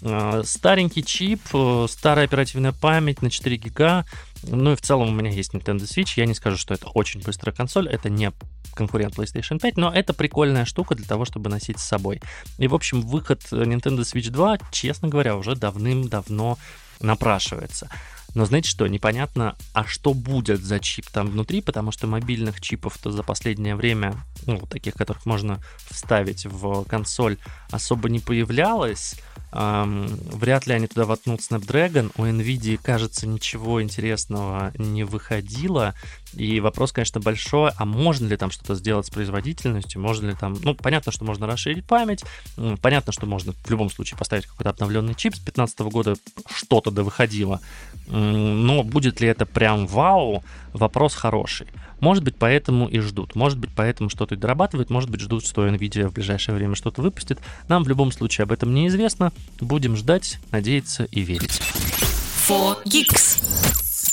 Э, 0.02 0.42
старенький 0.44 1.02
чип, 1.02 1.40
старая 1.88 2.26
оперативная 2.26 2.72
память 2.72 3.22
на 3.22 3.30
4 3.30 3.56
гига, 3.56 4.04
ну 4.42 4.72
и 4.72 4.76
в 4.76 4.80
целом 4.80 5.08
у 5.08 5.12
меня 5.12 5.30
есть 5.30 5.54
Nintendo 5.54 5.82
Switch, 5.82 6.14
я 6.16 6.26
не 6.26 6.34
скажу, 6.34 6.56
что 6.56 6.74
это 6.74 6.88
очень 6.88 7.20
быстрая 7.20 7.54
консоль, 7.54 7.88
это 7.88 8.10
не 8.10 8.32
конкурент 8.74 9.16
PlayStation 9.16 9.58
5, 9.58 9.76
но 9.76 9.92
это 9.92 10.14
прикольная 10.14 10.64
штука 10.64 10.94
для 10.94 11.06
того, 11.06 11.24
чтобы 11.24 11.50
носить 11.50 11.78
с 11.78 11.84
собой. 11.84 12.20
И, 12.58 12.68
в 12.68 12.74
общем, 12.74 13.02
выход 13.02 13.40
Nintendo 13.50 14.00
Switch 14.00 14.30
2, 14.30 14.58
честно 14.70 15.08
говоря, 15.08 15.36
уже 15.36 15.54
давным-давно 15.54 16.58
напрашивается. 17.00 17.88
Но 18.34 18.46
знаете 18.46 18.70
что, 18.70 18.86
непонятно, 18.86 19.56
а 19.74 19.84
что 19.84 20.14
будет 20.14 20.62
за 20.62 20.80
чип 20.80 21.06
там 21.10 21.28
внутри, 21.28 21.60
потому 21.60 21.92
что 21.92 22.06
мобильных 22.06 22.60
чипов-то 22.60 23.10
за 23.10 23.22
последнее 23.22 23.76
время, 23.76 24.14
ну, 24.46 24.58
таких, 24.60 24.94
которых 24.94 25.26
можно 25.26 25.60
вставить 25.90 26.46
в 26.46 26.84
консоль, 26.84 27.36
особо 27.70 28.08
не 28.08 28.20
появлялось. 28.20 29.16
Эм, 29.54 30.06
вряд 30.32 30.66
ли 30.66 30.74
они 30.74 30.86
туда 30.86 31.04
воткнут 31.04 31.40
Snapdragon. 31.40 32.10
У 32.16 32.24
NVIDIA, 32.24 32.78
кажется, 32.82 33.26
ничего 33.26 33.82
интересного 33.82 34.72
не 34.78 35.04
выходило. 35.04 35.94
И 36.34 36.60
вопрос, 36.60 36.92
конечно, 36.92 37.20
большой, 37.20 37.70
а 37.76 37.84
можно 37.84 38.26
ли 38.26 38.36
там 38.36 38.50
что-то 38.50 38.74
сделать 38.74 39.06
с 39.06 39.10
производительностью, 39.10 40.00
можно 40.00 40.28
ли 40.28 40.34
там, 40.34 40.56
ну, 40.62 40.74
понятно, 40.74 41.12
что 41.12 41.24
можно 41.24 41.46
расширить 41.46 41.84
память, 41.84 42.24
понятно, 42.80 43.12
что 43.12 43.26
можно 43.26 43.52
в 43.52 43.70
любом 43.70 43.90
случае 43.90 44.16
поставить 44.16 44.46
какой-то 44.46 44.70
обновленный 44.70 45.14
чип, 45.14 45.34
с 45.34 45.40
2015 45.40 45.80
года 45.80 46.14
что-то 46.54 46.90
да 46.90 47.02
выходило, 47.02 47.60
но 48.06 48.82
будет 48.82 49.20
ли 49.20 49.28
это 49.28 49.44
прям 49.44 49.86
вау, 49.86 50.42
вопрос 50.72 51.14
хороший. 51.14 51.66
Может 52.00 52.24
быть, 52.24 52.34
поэтому 52.36 52.88
и 52.88 52.98
ждут. 52.98 53.36
Может 53.36 53.58
быть, 53.58 53.70
поэтому 53.76 54.10
что-то 54.10 54.34
дорабатывают. 54.34 54.90
Может 54.90 55.08
быть, 55.08 55.20
ждут, 55.20 55.46
что 55.46 55.68
Nvidia 55.68 56.08
в 56.08 56.12
ближайшее 56.12 56.56
время 56.56 56.74
что-то 56.74 57.00
выпустит. 57.00 57.38
Нам 57.68 57.84
в 57.84 57.88
любом 57.88 58.10
случае 58.10 58.42
об 58.42 58.50
этом 58.50 58.74
неизвестно. 58.74 59.32
Будем 59.60 59.96
ждать, 59.96 60.38
надеяться 60.50 61.04
и 61.04 61.20
верить. 61.20 61.60
4Geeks. 62.48 63.62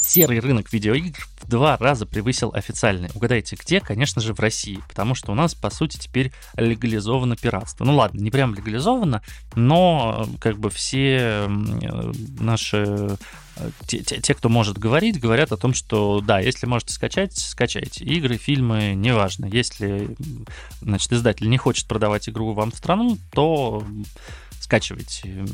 Серый 0.02 0.40
рынок 0.40 0.74
видеоигр 0.74 1.28
в 1.42 1.48
два 1.48 1.78
раза 1.78 2.06
превысил 2.08 2.52
официальный. 2.54 3.10
Угадайте, 3.14 3.56
где? 3.56 3.80
Конечно 3.80 4.22
же, 4.22 4.34
в 4.34 4.40
России, 4.40 4.80
потому 4.88 5.14
что 5.14 5.32
у 5.32 5.36
нас, 5.36 5.54
по 5.54 5.70
сути, 5.70 5.98
теперь 5.98 6.32
легализовано 6.56 7.36
пиратство. 7.36 7.86
Ну 7.86 7.96
ладно, 7.96 8.20
не 8.20 8.32
прям 8.32 8.56
легализовано, 8.56 9.22
но 9.56 10.28
как 10.40 10.58
бы 10.58 10.72
все 10.72 11.48
наши 12.40 13.18
те, 13.86 14.00
те, 14.00 14.20
те, 14.20 14.34
кто 14.34 14.50
может 14.50 14.78
говорить, 14.78 15.20
говорят 15.20 15.52
о 15.52 15.58
том, 15.58 15.74
что 15.74 16.22
да, 16.22 16.40
если 16.40 16.66
можете 16.66 16.94
скачать, 16.94 17.38
скачайте. 17.38 18.04
Игры, 18.04 18.38
фильмы, 18.38 18.94
неважно. 18.96 19.46
Если, 19.46 20.16
значит, 20.82 21.12
издатель 21.14 21.50
не 21.50 21.58
хочет 21.58 21.88
продавать 21.88 22.30
игру 22.30 22.54
вам 22.54 22.72
в 22.72 22.78
страну, 22.78 23.18
то 23.32 23.84
скачивайте, 24.60 25.46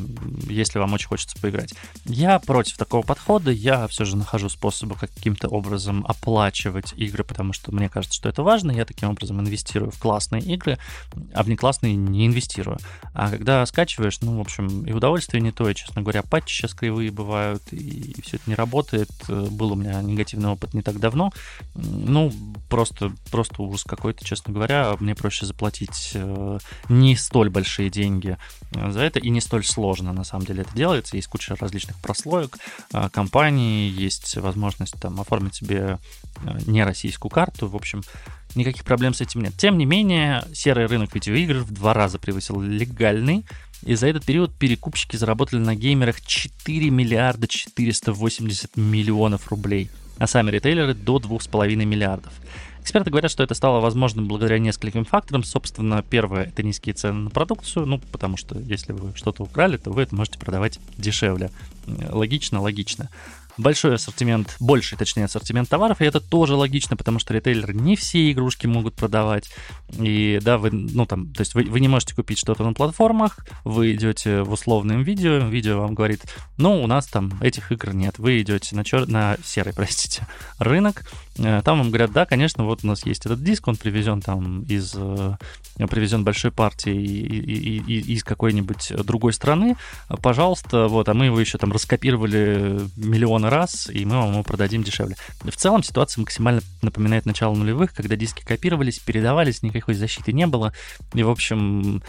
если 0.50 0.80
вам 0.80 0.94
очень 0.94 1.08
хочется 1.08 1.40
поиграть. 1.40 1.74
Я 2.06 2.40
против 2.40 2.78
такого 2.78 3.02
подхода, 3.02 3.52
я 3.52 3.88
все 3.88 4.06
же 4.06 4.18
нахожу 4.18 4.50
способы 4.50 4.96
каким-то 4.96 5.48
образом 5.48 6.06
оплачивать 6.08 6.94
игры, 6.96 7.24
потому 7.24 7.54
что 7.54 7.72
мне 7.74 7.90
кажется, 7.90 8.16
что 8.16 8.30
это 8.30 8.44
важно, 8.44 8.72
я 8.72 8.86
таким 8.86 9.10
образом 9.10 9.40
инвестирую 9.40 9.92
в 9.92 10.00
классные 10.00 10.42
игры, 10.42 10.78
а 11.34 11.44
в 11.44 11.50
неклассные 11.50 11.96
не 11.96 12.28
инвестирую. 12.28 12.78
А 13.14 13.30
когда 13.30 13.66
скачиваешь, 13.66 14.20
ну, 14.22 14.38
в 14.38 14.42
общем, 14.42 14.86
и 14.86 14.92
удовольствие 14.92 15.42
не 15.42 15.52
то, 15.52 15.70
и, 15.70 15.76
честно 15.76 16.02
говоря, 16.02 16.24
патчи 16.24 16.54
сейчас 16.54 16.74
кривые 16.74 17.12
бывают, 17.12 17.62
и 17.72 18.16
все 18.22 18.38
это 18.38 18.50
не 18.50 18.56
работает. 18.56 19.10
Был 19.28 19.74
у 19.74 19.76
меня 19.76 20.02
негативный 20.02 20.50
опыт 20.50 20.74
не 20.74 20.82
так 20.82 21.00
давно. 21.00 21.32
Ну, 21.76 22.34
просто, 22.70 23.12
просто 23.32 23.62
ужас 23.62 23.84
какой-то, 23.84 24.26
честно 24.26 24.54
говоря. 24.54 24.96
Мне 25.00 25.16
проще 25.16 25.46
заплатить 25.46 26.12
э, 26.14 26.60
не 26.90 27.16
столь 27.16 27.50
большие 27.50 27.90
деньги 27.90 28.38
за 28.96 29.04
это, 29.04 29.20
и 29.20 29.30
не 29.30 29.42
столь 29.42 29.66
сложно, 29.66 30.14
на 30.14 30.24
самом 30.24 30.46
деле, 30.46 30.62
это 30.62 30.74
делается. 30.74 31.16
Есть 31.16 31.28
куча 31.28 31.56
различных 31.56 31.98
прослоек 31.98 32.58
э, 32.94 33.10
компании, 33.10 33.92
есть 33.92 34.38
возможность 34.38 34.96
там 35.00 35.20
оформить 35.20 35.56
себе 35.56 36.00
э, 36.44 36.60
не 36.66 36.84
российскую 36.84 37.30
карту, 37.30 37.68
в 37.68 37.76
общем, 37.76 38.04
никаких 38.56 38.84
проблем 38.84 39.14
с 39.14 39.22
этим 39.22 39.42
нет. 39.42 39.54
Тем 39.58 39.78
не 39.78 39.86
менее, 39.86 40.44
серый 40.54 40.86
рынок 40.86 41.14
видеоигр 41.14 41.60
в 41.60 41.72
два 41.72 41.94
раза 41.94 42.20
превысил 42.20 42.62
легальный, 42.62 43.46
и 43.84 43.96
за 43.96 44.08
этот 44.08 44.26
период 44.26 44.56
перекупщики 44.58 45.18
заработали 45.18 45.60
на 45.60 45.76
геймерах 45.76 46.22
4 46.22 46.90
миллиарда 46.90 47.48
480 47.48 48.78
миллионов 48.78 49.50
рублей, 49.50 49.90
а 50.18 50.28
сами 50.28 50.52
ритейлеры 50.52 50.94
до 50.94 51.18
2,5 51.18 51.76
миллиардов. 51.86 52.34
Эксперты 52.86 53.10
говорят, 53.10 53.32
что 53.32 53.42
это 53.42 53.56
стало 53.56 53.80
возможным 53.80 54.28
благодаря 54.28 54.60
нескольким 54.60 55.06
факторам. 55.06 55.44
Собственно, 55.44 56.04
первое— 56.08 56.44
это 56.46 56.62
низкие 56.62 56.94
цены 56.94 57.20
на 57.20 57.30
продукцию, 57.32 57.88
ну, 57.88 57.98
потому 58.12 58.38
что 58.38 58.60
если 58.60 58.94
вы 58.94 59.12
что-то 59.16 59.42
украли, 59.42 59.78
то 59.78 59.90
вы 59.90 60.04
это 60.04 60.14
можете 60.14 60.38
продавать 60.38 60.80
дешевле. 60.96 61.50
Логично, 62.12 62.62
логично 62.62 63.10
большой 63.58 63.96
ассортимент, 63.96 64.56
больший, 64.60 64.98
точнее, 64.98 65.26
ассортимент 65.26 65.70
товаров, 65.70 66.02
и 66.02 66.06
это 66.06 66.20
тоже 66.20 66.56
логично, 66.56 66.98
потому 66.98 67.20
что 67.20 67.34
ритейлеры 67.34 67.74
не 67.74 67.96
все 67.96 68.32
игрушки 68.32 68.68
могут 68.68 68.96
продавать, 68.96 69.50
и 69.94 70.40
да, 70.42 70.58
вы, 70.58 70.72
ну 70.72 71.06
там, 71.06 71.34
то 71.34 71.42
есть 71.42 71.56
вы, 71.56 71.64
вы 71.64 71.80
не 71.80 71.88
можете 71.88 72.16
купить 72.16 72.38
что-то 72.38 72.64
на 72.64 72.74
платформах, 72.74 73.46
вы 73.64 73.94
идете 73.94 74.42
в 74.42 74.52
условном 74.52 75.04
видео, 75.04 75.38
видео 75.48 75.82
вам 75.82 75.96
говорит, 75.96 76.22
ну, 76.58 76.84
у 76.84 76.88
нас 76.88 77.08
там 77.08 77.32
этих 77.42 77.72
игр 77.72 77.94
нет, 77.94 78.20
вы 78.20 78.42
идете 78.42 78.76
на, 78.76 78.84
чер... 78.84 79.08
на 79.08 79.38
серый, 79.44 79.74
простите, 79.76 80.28
рынок, 80.60 81.04
э, 81.38 81.62
там 81.64 81.80
вам 81.80 81.90
говорят, 81.90 82.12
да, 82.12 82.26
конечно, 82.26 82.66
вот 82.66 82.84
у 82.84 82.88
нас 82.88 83.06
есть 83.06 83.26
этот 83.26 83.44
диск, 83.44 83.68
он 83.68 83.78
привезен 83.78 84.22
там 84.22 84.64
из, 84.64 84.94
э, 84.96 85.38
привезен 85.90 86.24
большой 86.24 86.52
партии 86.52 86.96
и, 86.96 87.38
и, 87.38 87.78
и, 87.78 88.14
из 88.14 88.24
какой-нибудь 88.24 88.94
другой 89.06 89.34
страны, 89.34 89.78
пожалуйста, 90.22 90.88
вот, 90.88 91.08
а 91.10 91.14
мы 91.14 91.26
его 91.26 91.40
еще 91.40 91.58
там 91.58 91.72
раскопировали 91.72 92.82
миллион 92.96 93.45
раз, 93.50 93.90
и 93.90 94.06
мы 94.06 94.18
вам 94.18 94.32
его 94.32 94.44
продадим 94.44 94.84
дешевле. 94.84 95.16
В 95.42 95.56
целом 95.56 95.84
ситуация 95.84 96.22
максимально 96.22 96.62
напоминает 96.82 97.26
начало 97.26 97.56
нулевых, 97.56 97.94
когда 97.94 98.16
диски 98.16 98.44
копировались, 98.44 99.00
передавались, 99.00 99.64
никакой 99.64 99.96
защиты 99.96 100.34
не 100.34 100.48
было. 100.48 100.74
И, 101.14 101.24
в 101.24 101.30
общем, 101.30 102.02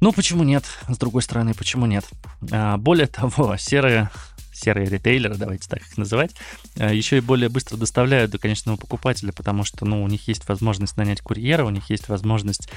ну, 0.00 0.12
почему 0.12 0.44
нет? 0.44 0.64
С 0.88 0.98
другой 0.98 1.22
стороны, 1.22 1.54
почему 1.54 1.86
нет? 1.86 2.04
А, 2.50 2.76
более 2.76 3.06
того, 3.06 3.56
серые 3.58 4.10
серые 4.56 4.88
ритейлеры, 4.88 5.36
давайте 5.36 5.68
так 5.68 5.80
их 5.80 5.96
называть, 5.98 6.34
э, 6.76 6.94
еще 6.94 7.18
и 7.18 7.20
более 7.20 7.48
быстро 7.48 7.76
доставляют 7.76 8.30
до 8.30 8.38
конечного 8.38 8.76
покупателя, 8.76 9.32
потому 9.32 9.64
что, 9.64 9.84
ну, 9.84 10.02
у 10.02 10.08
них 10.08 10.28
есть 10.28 10.48
возможность 10.48 10.96
нанять 10.96 11.20
курьера, 11.20 11.64
у 11.64 11.70
них 11.70 11.90
есть 11.90 12.08
возможность 12.08 12.68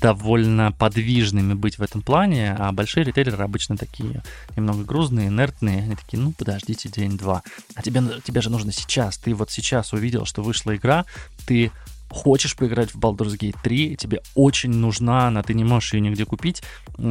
довольно 0.00 0.72
подвижными 0.72 1.54
быть 1.54 1.78
в 1.78 1.82
этом 1.82 2.02
плане, 2.02 2.54
а 2.58 2.72
большие 2.72 3.04
ритейлеры 3.04 3.42
обычно 3.42 3.76
такие 3.76 4.22
немного 4.56 4.84
грузные, 4.84 5.28
инертные, 5.28 5.82
они 5.82 5.96
такие, 5.96 6.22
ну, 6.22 6.32
подождите 6.32 6.88
день-два, 6.88 7.42
а 7.74 7.82
тебе, 7.82 8.02
тебе 8.24 8.40
же 8.40 8.50
нужно 8.50 8.72
сейчас, 8.72 9.18
ты 9.18 9.34
вот 9.34 9.50
сейчас 9.50 9.92
увидел, 9.92 10.24
что 10.26 10.42
вышла 10.42 10.74
игра, 10.76 11.04
ты 11.46 11.70
хочешь 12.14 12.56
поиграть 12.56 12.94
в 12.94 12.98
Baldur's 12.98 13.36
Gate 13.36 13.56
3, 13.62 13.96
тебе 13.96 14.22
очень 14.34 14.70
нужна 14.70 15.26
она, 15.26 15.42
ты 15.42 15.52
не 15.52 15.64
можешь 15.64 15.94
ее 15.94 16.00
нигде 16.00 16.24
купить, 16.24 16.62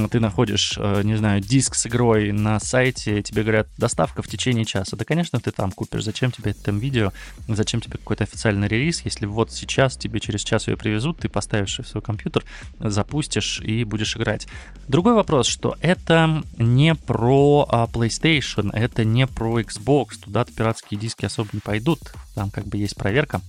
ты 0.10 0.20
находишь, 0.20 0.76
э, 0.78 1.02
не 1.04 1.16
знаю, 1.18 1.42
диск 1.42 1.76
с 1.76 1.86
игрой 1.88 2.32
на 2.32 2.60
сайте, 2.60 3.22
тебе 3.22 3.44
говорят, 3.44 3.68
доставка 3.78 4.22
в 4.22 4.28
течение 4.28 4.64
часа. 4.64 4.96
Да, 4.96 5.04
конечно, 5.04 5.40
ты 5.40 5.52
там 5.52 5.72
купишь. 5.72 6.04
Зачем 6.04 6.32
тебе 6.32 6.54
там 6.54 6.80
видео? 6.80 7.12
Зачем 7.50 7.82
тебе 7.82 7.98
какой-то 7.98 8.24
официальный 8.24 8.68
релиз, 8.68 9.02
если 9.04 9.26
вот 9.26 9.52
сейчас 9.52 9.98
тебе 9.98 10.22
через 10.22 10.44
час 10.44 10.68
ее 10.68 10.78
привезут, 10.78 11.20
ты 11.20 11.30
поставишь 11.30 11.80
в 11.80 11.88
свой 11.88 12.02
компьютер, 12.02 12.46
запустишь 12.80 13.60
и 13.60 13.84
будешь 13.84 14.16
играть. 14.16 14.48
Другой 14.88 15.16
вопрос, 15.16 15.48
что 15.48 15.76
это 15.82 16.44
не 16.58 16.96
про 16.96 17.68
а, 17.70 17.88
PlayStation, 17.88 18.72
это 18.74 19.04
не 19.04 19.28
про 19.28 19.60
Xbox, 19.60 20.20
туда-то 20.24 20.54
пиратские 20.54 21.00
диски 21.00 21.26
особо 21.26 21.50
не 21.52 21.60
пойдут, 21.60 22.00
там 22.36 22.50
как 22.50 22.66
бы 22.66 22.78
есть 22.78 22.96
проверка. 22.96 23.42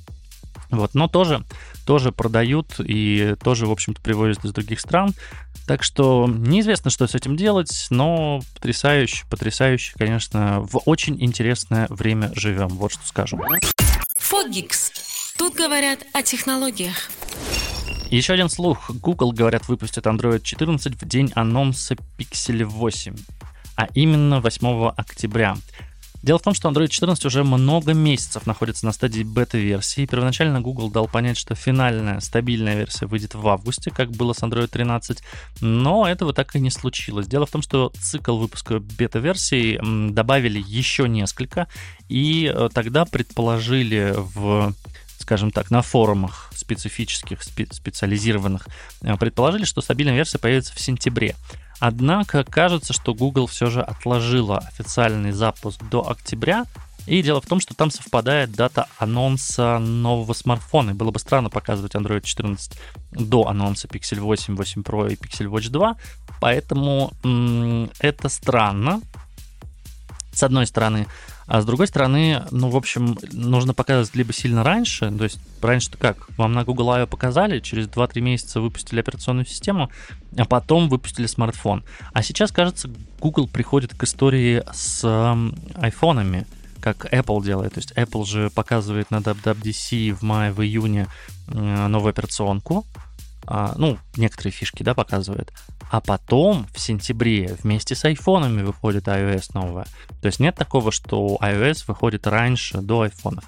Вот, 0.70 0.94
но 0.94 1.08
тоже, 1.08 1.44
тоже 1.86 2.12
продают 2.12 2.74
и 2.78 3.34
тоже, 3.42 3.66
в 3.66 3.70
общем-то, 3.70 4.00
привозят 4.00 4.44
из 4.44 4.52
других 4.52 4.80
стран. 4.80 5.14
Так 5.66 5.82
что 5.82 6.26
неизвестно, 6.28 6.90
что 6.90 7.06
с 7.06 7.14
этим 7.14 7.36
делать, 7.36 7.86
но 7.90 8.40
потрясающе, 8.54 9.24
потрясающе, 9.30 9.94
конечно, 9.96 10.60
в 10.60 10.82
очень 10.84 11.22
интересное 11.22 11.86
время 11.88 12.30
живем, 12.34 12.68
вот 12.68 12.92
что 12.92 13.06
скажем. 13.06 13.40
Фогикс. 14.18 14.92
Тут 15.36 15.54
говорят 15.54 16.00
о 16.12 16.22
технологиях. 16.22 17.10
Еще 18.10 18.34
один 18.34 18.48
слух. 18.48 18.90
Google, 18.90 19.32
говорят, 19.32 19.66
выпустит 19.68 20.06
Android 20.06 20.42
14 20.42 21.00
в 21.00 21.08
день 21.08 21.32
анонса 21.34 21.96
Pixel 22.18 22.64
8, 22.64 23.16
а 23.76 23.88
именно 23.94 24.40
8 24.40 24.92
октября. 24.96 25.56
Дело 26.24 26.38
в 26.38 26.42
том, 26.42 26.54
что 26.54 26.70
Android 26.70 26.88
14 26.88 27.26
уже 27.26 27.44
много 27.44 27.92
месяцев 27.92 28.46
находится 28.46 28.86
на 28.86 28.92
стадии 28.92 29.22
бета-версии. 29.22 30.06
Первоначально 30.06 30.62
Google 30.62 30.90
дал 30.90 31.06
понять, 31.06 31.36
что 31.36 31.54
финальная 31.54 32.20
стабильная 32.20 32.76
версия 32.76 33.04
выйдет 33.04 33.34
в 33.34 33.46
августе, 33.46 33.90
как 33.90 34.10
было 34.10 34.32
с 34.32 34.42
Android 34.42 34.68
13, 34.68 35.22
но 35.60 36.08
этого 36.08 36.32
так 36.32 36.56
и 36.56 36.60
не 36.60 36.70
случилось. 36.70 37.26
Дело 37.26 37.44
в 37.44 37.50
том, 37.50 37.60
что 37.60 37.92
цикл 38.00 38.38
выпуска 38.38 38.78
бета-версий 38.78 39.78
добавили 40.12 40.64
еще 40.66 41.10
несколько, 41.10 41.68
и 42.08 42.50
э, 42.50 42.70
тогда 42.72 43.04
предположили 43.04 44.14
в 44.16 44.74
скажем 45.18 45.50
так, 45.50 45.70
на 45.70 45.80
форумах 45.80 46.50
специфических, 46.54 47.42
специализированных, 47.42 48.66
э, 49.02 49.14
предположили, 49.18 49.64
что 49.64 49.82
стабильная 49.82 50.14
версия 50.14 50.38
появится 50.38 50.74
в 50.74 50.80
сентябре. 50.80 51.34
Однако 51.80 52.44
кажется, 52.44 52.92
что 52.92 53.14
Google 53.14 53.46
все 53.46 53.66
же 53.66 53.82
отложила 53.82 54.58
официальный 54.58 55.32
запуск 55.32 55.82
до 55.90 56.08
октября, 56.08 56.64
и 57.06 57.22
дело 57.22 57.40
в 57.42 57.46
том, 57.46 57.60
что 57.60 57.74
там 57.74 57.90
совпадает 57.90 58.52
дата 58.52 58.86
анонса 58.98 59.78
нового 59.78 60.32
смартфона. 60.32 60.90
И 60.90 60.94
было 60.94 61.10
бы 61.10 61.18
странно 61.18 61.50
показывать 61.50 61.94
Android 61.94 62.22
14 62.22 62.72
до 63.12 63.46
анонса 63.46 63.88
Pixel 63.88 64.20
8, 64.20 64.56
8 64.56 64.82
Pro 64.82 65.12
и 65.12 65.16
Pixel 65.16 65.48
Watch 65.50 65.68
2. 65.68 65.96
Поэтому 66.40 67.12
м- 67.22 67.90
это 67.98 68.28
странно. 68.30 69.02
С 70.32 70.42
одной 70.42 70.66
стороны. 70.66 71.06
А 71.46 71.60
с 71.60 71.66
другой 71.66 71.86
стороны, 71.86 72.42
ну, 72.50 72.70
в 72.70 72.76
общем, 72.76 73.16
нужно 73.32 73.74
показывать 73.74 74.14
либо 74.14 74.32
сильно 74.32 74.64
раньше, 74.64 75.10
то 75.10 75.24
есть 75.24 75.38
раньше-то 75.60 75.98
как? 75.98 76.28
Вам 76.38 76.52
на 76.52 76.64
Google 76.64 76.90
I.O. 76.90 77.06
показали, 77.06 77.60
через 77.60 77.86
2-3 77.86 78.20
месяца 78.20 78.60
выпустили 78.60 79.00
операционную 79.00 79.46
систему, 79.46 79.90
а 80.36 80.44
потом 80.44 80.88
выпустили 80.88 81.26
смартфон. 81.26 81.84
А 82.12 82.22
сейчас, 82.22 82.50
кажется, 82.50 82.90
Google 83.20 83.46
приходит 83.46 83.94
к 83.94 84.04
истории 84.04 84.62
с 84.72 85.04
айфонами, 85.74 86.46
как 86.80 87.06
Apple 87.12 87.42
делает. 87.42 87.74
То 87.74 87.78
есть 87.78 87.92
Apple 87.92 88.26
же 88.26 88.50
показывает 88.50 89.10
на 89.10 89.16
WWDC 89.16 90.12
в 90.12 90.22
мае, 90.22 90.52
в 90.52 90.62
июне 90.62 91.06
э, 91.48 91.86
новую 91.88 92.10
операционку, 92.10 92.84
а, 93.46 93.74
ну, 93.76 93.98
некоторые 94.16 94.52
фишки, 94.52 94.82
да, 94.82 94.94
показывает. 94.94 95.52
А 95.90 96.00
потом 96.00 96.66
в 96.74 96.80
сентябре 96.80 97.56
вместе 97.62 97.94
с 97.94 98.04
айфонами 98.04 98.62
выходит 98.62 99.06
iOS 99.06 99.50
новая. 99.54 99.86
То 100.20 100.26
есть 100.26 100.40
нет 100.40 100.56
такого, 100.56 100.90
что 100.90 101.38
iOS 101.40 101.84
выходит 101.86 102.26
раньше 102.26 102.78
до 102.78 103.02
айфонов. 103.02 103.44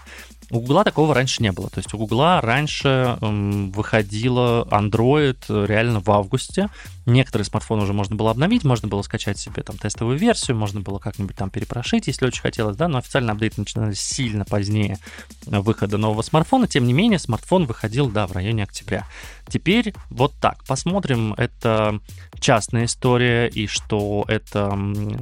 У 0.51 0.61
Гугла 0.61 0.85
такого 0.85 1.15
раньше 1.15 1.43
не 1.43 1.51
было. 1.51 1.69
То 1.71 1.79
есть 1.79 1.93
у 1.93 1.99
Гугла 1.99 2.41
раньше 2.41 3.19
эм, 3.21 3.73
выходила 3.73 4.67
Android 4.71 5.67
реально 5.67 6.01
в 6.01 6.11
августе. 6.11 6.69
Некоторые 7.05 7.45
смартфоны 7.45 7.83
уже 7.83 7.93
можно 7.93 8.17
было 8.17 8.31
обновить, 8.31 8.65
можно 8.65 8.89
было 8.89 9.03
скачать 9.03 9.39
себе 9.39 9.63
там 9.63 9.77
тестовую 9.77 10.19
версию, 10.19 10.57
можно 10.57 10.81
было 10.81 10.99
как-нибудь 10.99 11.37
там 11.37 11.51
перепрошить, 11.51 12.09
если 12.09 12.27
очень 12.27 12.43
хотелось, 12.43 12.77
да, 12.77 12.89
но 12.89 12.99
официально 12.99 13.33
апдейты 13.33 13.61
начинались 13.61 14.01
сильно 14.01 14.45
позднее 14.45 14.99
выхода 15.47 15.99
нового 15.99 16.23
смартфона. 16.23 16.67
Тем 16.67 16.85
не 16.85 16.93
менее, 16.93 17.19
смартфон 17.19 17.67
выходил, 17.67 18.09
да, 18.09 18.27
в 18.27 18.33
районе 18.33 18.65
октября. 18.65 19.07
Теперь 19.49 19.95
вот 20.11 20.33
так. 20.41 20.65
Посмотрим, 20.65 21.33
это 21.35 22.01
частная 22.41 22.87
история 22.87 23.47
и 23.47 23.67
что 23.67 24.25
это 24.27 24.77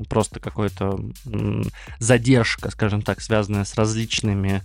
просто 0.08 0.40
какая-то 0.40 0.98
задержка, 1.98 2.70
скажем 2.70 3.02
так, 3.02 3.20
связанная 3.20 3.64
с 3.64 3.74
различными 3.74 4.62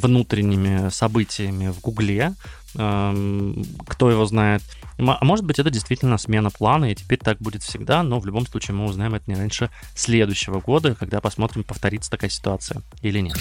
внутренними 0.00 0.88
событиями 0.90 1.68
в 1.68 1.80
Гугле. 1.80 2.34
Эм, 2.76 3.64
кто 3.88 4.10
его 4.10 4.24
знает. 4.26 4.62
А 4.98 5.24
может 5.24 5.44
быть, 5.44 5.58
это 5.58 5.70
действительно 5.70 6.18
смена 6.18 6.50
плана, 6.50 6.90
и 6.92 6.94
теперь 6.94 7.18
так 7.18 7.38
будет 7.38 7.62
всегда, 7.62 8.02
но 8.02 8.20
в 8.20 8.26
любом 8.26 8.46
случае 8.46 8.76
мы 8.76 8.84
узнаем 8.84 9.14
это 9.14 9.24
не 9.28 9.36
раньше 9.36 9.70
следующего 9.94 10.60
года, 10.60 10.94
когда 10.94 11.20
посмотрим, 11.20 11.64
повторится 11.64 12.10
такая 12.10 12.30
ситуация 12.30 12.82
или 13.02 13.18
нет. 13.20 13.36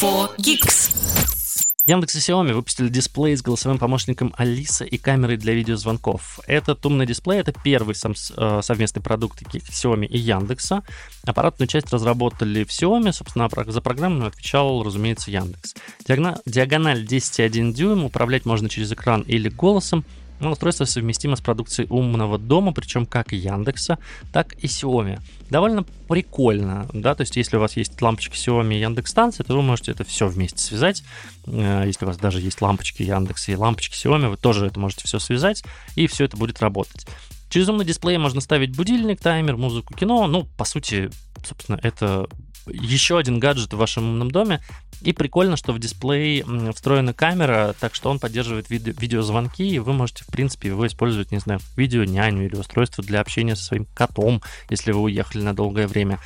4 0.00 0.34
Geeks. 0.38 1.37
Яндекс 1.86 2.16
и 2.16 2.18
Xiaomi 2.18 2.52
выпустили 2.52 2.88
дисплей 2.88 3.34
с 3.36 3.42
голосовым 3.42 3.78
помощником 3.78 4.34
Алиса 4.36 4.84
и 4.84 4.98
камерой 4.98 5.36
для 5.38 5.54
видеозвонков. 5.54 6.40
Этот 6.46 6.84
умный 6.84 7.06
дисплей— 7.06 7.38
это 7.40 7.52
первый 7.64 7.94
сам, 7.94 8.14
э, 8.36 8.60
совместный 8.62 9.00
продукт 9.00 9.40
Xiaomi 9.42 10.06
и 10.06 10.18
Яндекса. 10.18 10.82
Аппаратную 11.24 11.66
часть 11.66 11.90
разработали 11.90 12.64
в 12.64 12.68
Xiaomi, 12.68 13.12
собственно, 13.12 13.48
за 13.66 13.80
программу 13.80 14.26
отвечал, 14.26 14.82
разумеется, 14.82 15.30
Яндекс. 15.30 15.76
Диагональ 16.06 17.04
10,1 17.04 17.72
дюйм, 17.72 18.04
управлять 18.04 18.44
можно 18.44 18.68
через 18.68 18.92
экран 18.92 19.22
или 19.22 19.48
голосом, 19.48 20.04
но 20.40 20.52
устройство 20.52 20.84
совместимо 20.84 21.36
с 21.36 21.40
продукцией 21.40 21.88
умного 21.90 22.38
дома, 22.38 22.72
причем 22.72 23.06
как 23.06 23.32
Яндекса, 23.32 23.98
так 24.32 24.54
и 24.54 24.66
Xiaomi. 24.66 25.20
Довольно 25.50 25.84
прикольно, 26.08 26.88
да, 26.92 27.14
то 27.14 27.22
есть 27.22 27.36
если 27.36 27.56
у 27.56 27.60
вас 27.60 27.76
есть 27.76 28.00
лампочки 28.00 28.34
Xiaomi 28.34 28.76
и 28.76 28.80
Яндекс 28.80 29.10
станции, 29.10 29.42
то 29.42 29.54
вы 29.54 29.62
можете 29.62 29.92
это 29.92 30.04
все 30.04 30.26
вместе 30.28 30.58
связать. 30.58 31.02
Э, 31.46 31.84
если 31.86 32.04
у 32.04 32.08
вас 32.08 32.18
даже 32.18 32.40
есть 32.40 32.60
лампочки 32.60 33.02
Яндекса 33.02 33.52
и 33.52 33.56
лампочки 33.56 33.94
Xiaomi, 33.94 34.28
вы 34.28 34.36
тоже 34.36 34.66
это 34.66 34.78
можете 34.78 35.04
все 35.04 35.18
связать, 35.18 35.64
и 35.94 36.06
все 36.06 36.24
это 36.24 36.36
будет 36.36 36.60
работать. 36.60 37.06
Через 37.50 37.68
умный 37.68 37.86
дисплей 37.86 38.18
можно 38.18 38.40
ставить 38.40 38.76
будильник, 38.76 39.20
таймер, 39.20 39.56
музыку, 39.56 39.94
кино. 39.94 40.26
Ну, 40.26 40.44
по 40.58 40.64
сути, 40.64 41.10
собственно, 41.46 41.80
это 41.82 42.28
еще 42.72 43.18
один 43.18 43.38
гаджет 43.38 43.72
в 43.72 43.76
вашем 43.76 44.04
умном 44.04 44.30
доме. 44.30 44.60
И 45.02 45.12
прикольно, 45.12 45.56
что 45.56 45.72
в 45.72 45.78
дисплей 45.78 46.44
встроена 46.74 47.12
камера, 47.12 47.74
так 47.78 47.94
что 47.94 48.10
он 48.10 48.18
поддерживает 48.18 48.68
виде- 48.68 48.94
видеозвонки, 48.98 49.62
и 49.62 49.78
вы 49.78 49.92
можете, 49.92 50.24
в 50.24 50.26
принципе, 50.26 50.68
его 50.68 50.86
использовать, 50.86 51.30
не 51.30 51.38
знаю, 51.38 51.60
видео 51.76 52.02
няню 52.02 52.46
или 52.46 52.56
устройство 52.56 53.04
для 53.04 53.20
общения 53.20 53.54
со 53.54 53.64
своим 53.64 53.84
котом, 53.94 54.42
если 54.70 54.90
вы 54.90 55.02
уехали 55.02 55.42
на 55.42 55.54
долгое 55.54 55.86
время. 55.86 56.18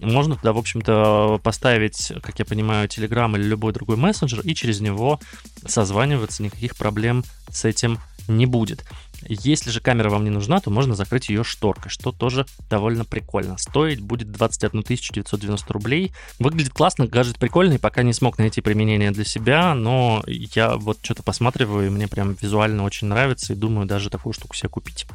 Можно 0.00 0.36
туда, 0.36 0.54
в 0.54 0.58
общем-то, 0.58 1.40
поставить, 1.42 2.12
как 2.22 2.38
я 2.38 2.46
понимаю, 2.46 2.88
Telegram 2.88 3.30
или 3.36 3.44
любой 3.44 3.74
другой 3.74 3.96
мессенджер, 3.96 4.40
и 4.40 4.54
через 4.54 4.80
него 4.80 5.20
созваниваться, 5.66 6.42
никаких 6.42 6.76
проблем 6.76 7.24
с 7.50 7.66
этим 7.66 7.98
не 8.26 8.46
будет. 8.46 8.84
Если 9.22 9.70
же 9.70 9.80
камера 9.80 10.10
вам 10.10 10.24
не 10.24 10.30
нужна, 10.30 10.60
то 10.60 10.70
можно 10.70 10.94
закрыть 10.94 11.28
ее 11.28 11.44
шторкой, 11.44 11.90
что 11.90 12.12
тоже 12.12 12.46
довольно 12.68 13.04
прикольно. 13.04 13.56
Стоить 13.58 14.00
будет 14.00 14.30
21 14.30 14.82
990 14.82 15.72
рублей. 15.72 16.12
Выглядит 16.38 16.72
классно, 16.72 17.06
гаджет 17.06 17.38
прикольный, 17.38 17.78
пока 17.78 18.02
не 18.02 18.12
смог 18.12 18.38
найти 18.38 18.60
применение 18.60 19.10
для 19.10 19.24
себя, 19.24 19.74
но 19.74 20.22
я 20.26 20.76
вот 20.76 20.98
что-то 21.02 21.22
посматриваю, 21.22 21.86
и 21.86 21.90
мне 21.90 22.08
прям 22.08 22.36
визуально 22.40 22.84
очень 22.84 23.08
нравится, 23.08 23.52
и 23.52 23.56
думаю 23.56 23.86
даже 23.86 24.10
такую 24.10 24.32
штуку 24.32 24.54
себе 24.54 24.68
купить. 24.68 25.06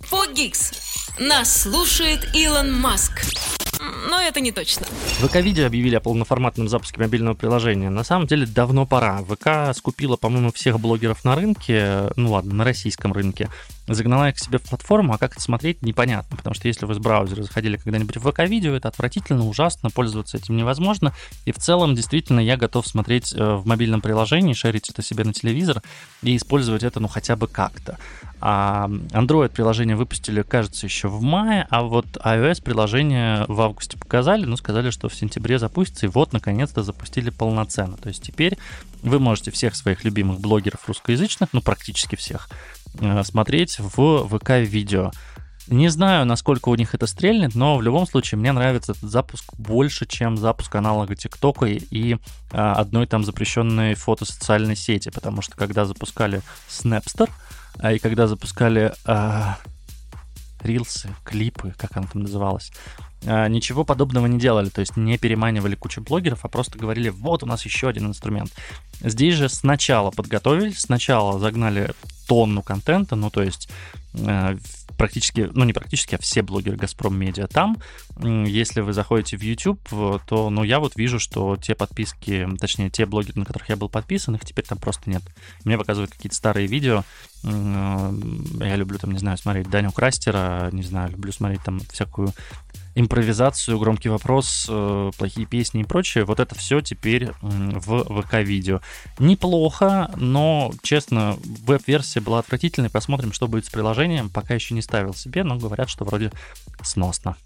Фогикс. 0.00 0.72
Нас 1.18 1.62
слушает 1.62 2.34
Илон 2.34 2.72
Маск 2.72 3.22
но 4.12 4.20
это 4.20 4.40
не 4.40 4.52
точно. 4.52 4.86
ВК-видео 5.20 5.66
объявили 5.66 5.94
о 5.94 6.00
полноформатном 6.00 6.68
запуске 6.68 7.00
мобильного 7.00 7.32
приложения. 7.32 7.88
На 7.88 8.04
самом 8.04 8.26
деле 8.26 8.44
давно 8.44 8.84
пора. 8.84 9.24
ВК 9.24 9.74
скупила, 9.74 10.16
по-моему, 10.16 10.52
всех 10.52 10.78
блогеров 10.78 11.24
на 11.24 11.34
рынке, 11.34 12.10
ну 12.16 12.32
ладно, 12.32 12.52
на 12.52 12.64
российском 12.64 13.14
рынке, 13.14 13.48
загнала 13.86 14.28
их 14.28 14.36
к 14.36 14.38
себе 14.38 14.58
в 14.58 14.62
платформу, 14.62 15.14
а 15.14 15.18
как 15.18 15.32
это 15.32 15.40
смотреть, 15.40 15.82
непонятно, 15.82 16.36
потому 16.36 16.54
что 16.54 16.68
если 16.68 16.86
вы 16.86 16.94
с 16.94 16.98
браузера 16.98 17.42
заходили 17.42 17.76
когда-нибудь 17.76 18.16
в 18.16 18.30
ВК-видео, 18.30 18.74
это 18.74 18.88
отвратительно, 18.88 19.46
ужасно, 19.46 19.90
пользоваться 19.90 20.36
этим 20.36 20.56
невозможно, 20.56 21.12
и 21.44 21.52
в 21.52 21.58
целом, 21.58 21.94
действительно, 21.94 22.40
я 22.40 22.56
готов 22.56 22.86
смотреть 22.86 23.34
э, 23.34 23.54
в 23.54 23.66
мобильном 23.66 24.00
приложении, 24.00 24.52
шерить 24.52 24.88
это 24.88 25.02
себе 25.02 25.24
на 25.24 25.32
телевизор 25.32 25.82
и 26.22 26.36
использовать 26.36 26.82
это, 26.82 27.00
ну, 27.00 27.08
хотя 27.08 27.36
бы 27.36 27.48
как-то. 27.48 27.98
А 28.40 28.88
Android 29.10 29.50
приложение 29.50 29.94
выпустили, 29.94 30.42
кажется, 30.42 30.86
еще 30.86 31.08
в 31.08 31.22
мае, 31.22 31.66
а 31.70 31.82
вот 31.82 32.06
iOS 32.16 32.62
приложение 32.62 33.44
в 33.46 33.60
августе 33.60 33.98
показали, 33.98 34.44
ну, 34.44 34.56
сказали, 34.56 34.90
что 34.90 35.08
в 35.08 35.14
сентябре 35.14 35.58
запустится, 35.58 36.06
и 36.06 36.08
вот, 36.08 36.32
наконец-то, 36.32 36.82
запустили 36.82 37.30
полноценно. 37.30 37.96
То 37.96 38.08
есть 38.08 38.22
теперь 38.22 38.58
вы 39.02 39.18
можете 39.18 39.50
всех 39.50 39.76
своих 39.76 40.04
любимых 40.04 40.40
блогеров 40.40 40.88
русскоязычных, 40.88 41.50
ну, 41.52 41.60
практически 41.60 42.16
всех, 42.16 42.48
смотреть 43.24 43.78
в 43.78 44.28
ВК-видео. 44.28 45.10
Не 45.68 45.88
знаю, 45.88 46.26
насколько 46.26 46.70
у 46.70 46.74
них 46.74 46.94
это 46.94 47.06
стрельнет, 47.06 47.54
но 47.54 47.76
в 47.76 47.82
любом 47.82 48.06
случае 48.06 48.38
мне 48.38 48.50
нравится 48.52 48.92
этот 48.92 49.08
запуск 49.08 49.54
больше, 49.56 50.06
чем 50.06 50.36
запуск 50.36 50.74
аналога 50.74 51.14
ТикТока 51.14 51.66
и 51.66 52.16
а, 52.50 52.74
одной 52.74 53.06
там 53.06 53.24
запрещенной 53.24 53.94
фотосоциальной 53.94 54.74
сети, 54.74 55.10
потому 55.10 55.40
что 55.40 55.56
когда 55.56 55.84
запускали 55.84 56.42
Snapster, 56.68 57.30
а 57.78 57.92
и 57.92 58.00
когда 58.00 58.26
запускали 58.26 58.92
а, 59.04 59.56
рилсы, 60.62 61.10
клипы, 61.24 61.74
как 61.78 61.96
она 61.96 62.08
там 62.12 62.22
называлась, 62.22 62.72
а, 62.98 63.11
ничего 63.24 63.84
подобного 63.84 64.26
не 64.26 64.38
делали, 64.38 64.68
то 64.68 64.80
есть 64.80 64.96
не 64.96 65.18
переманивали 65.18 65.74
кучу 65.74 66.00
блогеров, 66.00 66.44
а 66.44 66.48
просто 66.48 66.78
говорили, 66.78 67.08
вот 67.08 67.42
у 67.42 67.46
нас 67.46 67.64
еще 67.64 67.88
один 67.88 68.06
инструмент. 68.06 68.52
Здесь 69.00 69.34
же 69.34 69.48
сначала 69.48 70.10
подготовили, 70.10 70.70
сначала 70.72 71.38
загнали 71.38 71.92
тонну 72.26 72.62
контента, 72.62 73.16
ну 73.16 73.30
то 73.30 73.42
есть 73.42 73.68
э, 74.14 74.56
практически, 74.96 75.50
ну 75.52 75.64
не 75.64 75.72
практически, 75.72 76.14
а 76.14 76.18
все 76.18 76.42
блогеры 76.42 76.76
Газпром 76.76 77.18
Медиа 77.18 77.48
там. 77.48 77.76
Если 78.20 78.80
вы 78.80 78.92
заходите 78.92 79.36
в 79.36 79.42
YouTube, 79.42 79.80
то, 79.88 80.50
ну, 80.50 80.62
я 80.62 80.78
вот 80.78 80.94
вижу, 80.96 81.18
что 81.18 81.56
те 81.56 81.74
подписки, 81.74 82.46
точнее, 82.60 82.90
те 82.90 83.06
блогеры, 83.06 83.40
на 83.40 83.44
которых 83.44 83.68
я 83.68 83.76
был 83.76 83.88
подписан, 83.88 84.36
их 84.36 84.44
теперь 84.44 84.64
там 84.64 84.78
просто 84.78 85.10
нет. 85.10 85.22
Мне 85.64 85.76
показывают 85.76 86.12
какие-то 86.12 86.36
старые 86.36 86.68
видео. 86.68 87.04
Я 87.42 88.76
люблю 88.76 88.98
там, 88.98 89.10
не 89.10 89.18
знаю, 89.18 89.38
смотреть 89.38 89.68
Даню 89.68 89.90
Крастера, 89.90 90.68
не 90.70 90.82
знаю, 90.82 91.10
люблю 91.10 91.32
смотреть 91.32 91.62
там 91.64 91.80
всякую 91.90 92.32
импровизацию, 92.94 93.78
громкий 93.78 94.08
вопрос, 94.08 94.66
э, 94.68 95.10
плохие 95.16 95.46
песни 95.46 95.82
и 95.82 95.84
прочее, 95.84 96.24
вот 96.24 96.40
это 96.40 96.54
все 96.54 96.80
теперь 96.80 97.30
в 97.40 98.22
ВК-видео. 98.22 98.80
Неплохо, 99.18 100.10
но, 100.16 100.72
честно, 100.82 101.36
веб-версия 101.66 102.20
была 102.20 102.40
отвратительной. 102.40 102.90
Посмотрим, 102.90 103.32
что 103.32 103.48
будет 103.48 103.66
с 103.66 103.70
приложением. 103.70 104.28
Пока 104.28 104.54
еще 104.54 104.74
не 104.74 104.82
ставил 104.82 105.14
себе, 105.14 105.44
но 105.44 105.56
говорят, 105.56 105.88
что 105.88 106.04
вроде 106.04 106.32
сносно. 106.82 107.36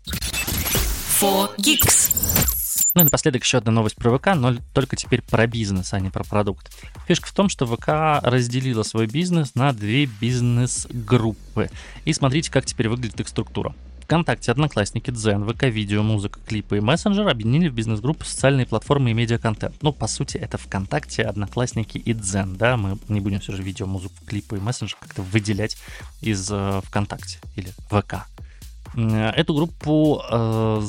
4Geeks. 1.20 2.46
Ну 2.94 3.02
и 3.02 3.04
напоследок 3.04 3.42
еще 3.42 3.58
одна 3.58 3.72
новость 3.72 3.96
про 3.96 4.16
ВК, 4.16 4.28
но 4.34 4.54
только 4.72 4.96
теперь 4.96 5.20
про 5.20 5.46
бизнес, 5.46 5.92
а 5.92 6.00
не 6.00 6.08
про 6.08 6.24
продукт. 6.24 6.72
Фишка 7.06 7.28
в 7.28 7.32
том, 7.32 7.50
что 7.50 7.66
ВК 7.66 8.24
разделила 8.26 8.82
свой 8.84 9.06
бизнес 9.06 9.54
на 9.54 9.74
две 9.74 10.06
бизнес-группы. 10.06 11.70
И 12.06 12.12
смотрите, 12.14 12.50
как 12.50 12.64
теперь 12.64 12.88
выглядит 12.88 13.20
их 13.20 13.28
структура. 13.28 13.74
ВКонтакте, 14.06 14.52
Одноклассники, 14.52 15.10
Дзен, 15.10 15.44
ВК 15.44 15.64
Видео, 15.64 16.04
Музыка, 16.04 16.38
Клипы 16.46 16.76
и 16.76 16.80
Мессенджер 16.80 17.28
объединили 17.28 17.68
в 17.68 17.74
бизнес-группу 17.74 18.24
социальные 18.24 18.64
платформы 18.64 19.10
и 19.10 19.14
медиаконтент. 19.14 19.82
Ну, 19.82 19.92
по 19.92 20.06
сути, 20.06 20.36
это 20.36 20.58
ВКонтакте, 20.58 21.24
Одноклассники 21.24 21.98
и 21.98 22.12
Дзен, 22.12 22.56
да, 22.56 22.76
мы 22.76 22.98
не 23.08 23.18
будем 23.18 23.40
все 23.40 23.52
же 23.52 23.62
видео, 23.64 23.86
музыку, 23.86 24.14
клипы 24.24 24.58
и 24.58 24.60
Мессенджер 24.60 24.96
как-то 25.00 25.22
выделять 25.22 25.76
из 26.20 26.48
э, 26.52 26.80
ВКонтакте 26.84 27.40
или 27.56 27.72
ВК. 27.90 28.28
Эту 28.94 29.54
группу 29.54 30.22
э, 30.30 30.82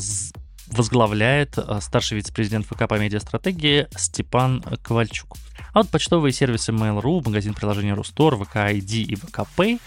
возглавляет 0.67 1.57
э, 1.57 1.79
старший 1.81 2.17
вице-президент 2.17 2.67
ВК 2.67 2.87
по 2.87 2.99
медиастратегии 2.99 3.87
Степан 3.97 4.63
Ковальчук. 4.83 5.37
А 5.73 5.79
вот 5.79 5.89
почтовые 5.89 6.33
сервисы 6.33 6.71
Mail.ru, 6.71 7.23
магазин 7.25 7.55
приложения 7.55 7.95
Рустор, 7.95 8.35
ВК 8.35 8.57
ID 8.57 9.01
и 9.01 9.15
ВК 9.15 9.41
Pay, 9.57 9.79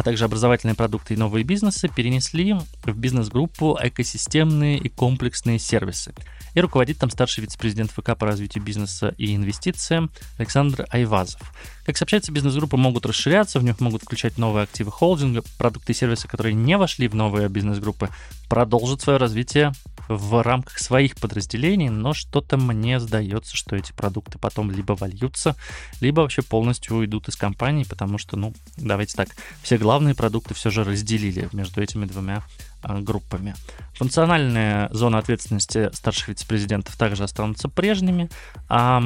а 0.00 0.02
также 0.02 0.24
образовательные 0.24 0.74
продукты 0.74 1.12
и 1.12 1.16
новые 1.18 1.44
бизнесы 1.44 1.86
перенесли 1.86 2.56
в 2.84 2.96
бизнес-группу 2.96 3.78
экосистемные 3.82 4.78
и 4.78 4.88
комплексные 4.88 5.58
сервисы. 5.58 6.14
И 6.54 6.60
руководит 6.60 6.98
там 6.98 7.10
старший 7.10 7.42
вице-президент 7.42 7.90
ВК 7.92 8.16
по 8.16 8.26
развитию 8.26 8.64
бизнеса 8.64 9.14
и 9.18 9.34
инвестициям 9.34 10.10
Александр 10.38 10.86
Айвазов. 10.90 11.40
Как 11.84 11.96
сообщается, 11.96 12.32
бизнес-группы 12.32 12.76
могут 12.76 13.06
расширяться, 13.06 13.58
в 13.58 13.64
них 13.64 13.80
могут 13.80 14.02
включать 14.02 14.38
новые 14.38 14.64
активы 14.64 14.90
холдинга, 14.90 15.42
продукты 15.58 15.92
и 15.92 15.94
сервисы, 15.94 16.28
которые 16.28 16.54
не 16.54 16.76
вошли 16.76 17.08
в 17.08 17.14
новые 17.14 17.48
бизнес-группы, 17.48 18.10
продолжат 18.48 19.00
свое 19.00 19.18
развитие 19.18 19.72
в 20.08 20.42
рамках 20.42 20.78
своих 20.78 21.14
подразделений, 21.16 21.88
но 21.88 22.14
что-то 22.14 22.56
мне 22.56 22.98
сдается, 22.98 23.56
что 23.56 23.76
эти 23.76 23.92
продукты 23.92 24.38
потом 24.38 24.70
либо 24.72 24.94
вольются, 24.94 25.54
либо 26.00 26.22
вообще 26.22 26.42
полностью 26.42 26.96
уйдут 26.96 27.28
из 27.28 27.36
компании, 27.36 27.84
потому 27.84 28.18
что, 28.18 28.36
ну, 28.36 28.52
давайте 28.76 29.16
так, 29.16 29.28
все 29.62 29.78
главные 29.78 30.16
продукты 30.16 30.54
все 30.54 30.70
же 30.70 30.82
разделили 30.82 31.48
между 31.52 31.80
этими 31.80 32.06
двумя 32.06 32.42
группами. 32.82 33.54
Функциональная 33.94 34.88
зона 34.92 35.18
ответственности 35.18 35.90
старших 35.92 36.28
вице-президентов 36.28 36.96
также 36.96 37.24
останутся 37.24 37.68
прежними. 37.68 38.30
А 38.68 39.02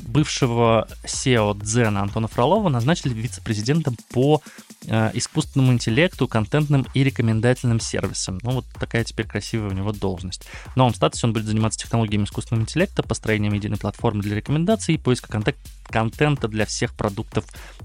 бывшего 0.00 0.88
SEO 1.04 1.58
Дзена 1.58 2.02
Антона 2.02 2.28
Фролова 2.28 2.68
назначили 2.68 3.14
вице-президентом 3.14 3.96
по 4.12 4.42
э, 4.86 5.10
искусственному 5.14 5.72
интеллекту, 5.72 6.28
контентным 6.28 6.86
и 6.92 7.02
рекомендательным 7.02 7.80
сервисам. 7.80 8.38
Ну, 8.42 8.50
вот 8.50 8.66
такая 8.78 9.04
теперь 9.04 9.26
красивая 9.26 9.70
у 9.70 9.74
него 9.74 9.92
должность. 9.92 10.44
В 10.66 10.76
новом 10.76 10.94
статусе 10.94 11.26
он 11.26 11.32
будет 11.32 11.46
заниматься 11.46 11.78
технологиями 11.78 12.24
искусственного 12.24 12.64
интеллекта, 12.64 13.02
построением 13.02 13.54
единой 13.54 13.78
платформы 13.78 14.22
для 14.22 14.36
рекомендаций 14.36 14.94
и 14.94 14.98
поиска 14.98 15.28
контент 15.28 15.56
контента 15.90 16.48
для 16.48 16.66
всех 16.66 16.94
продуктов 16.94 17.44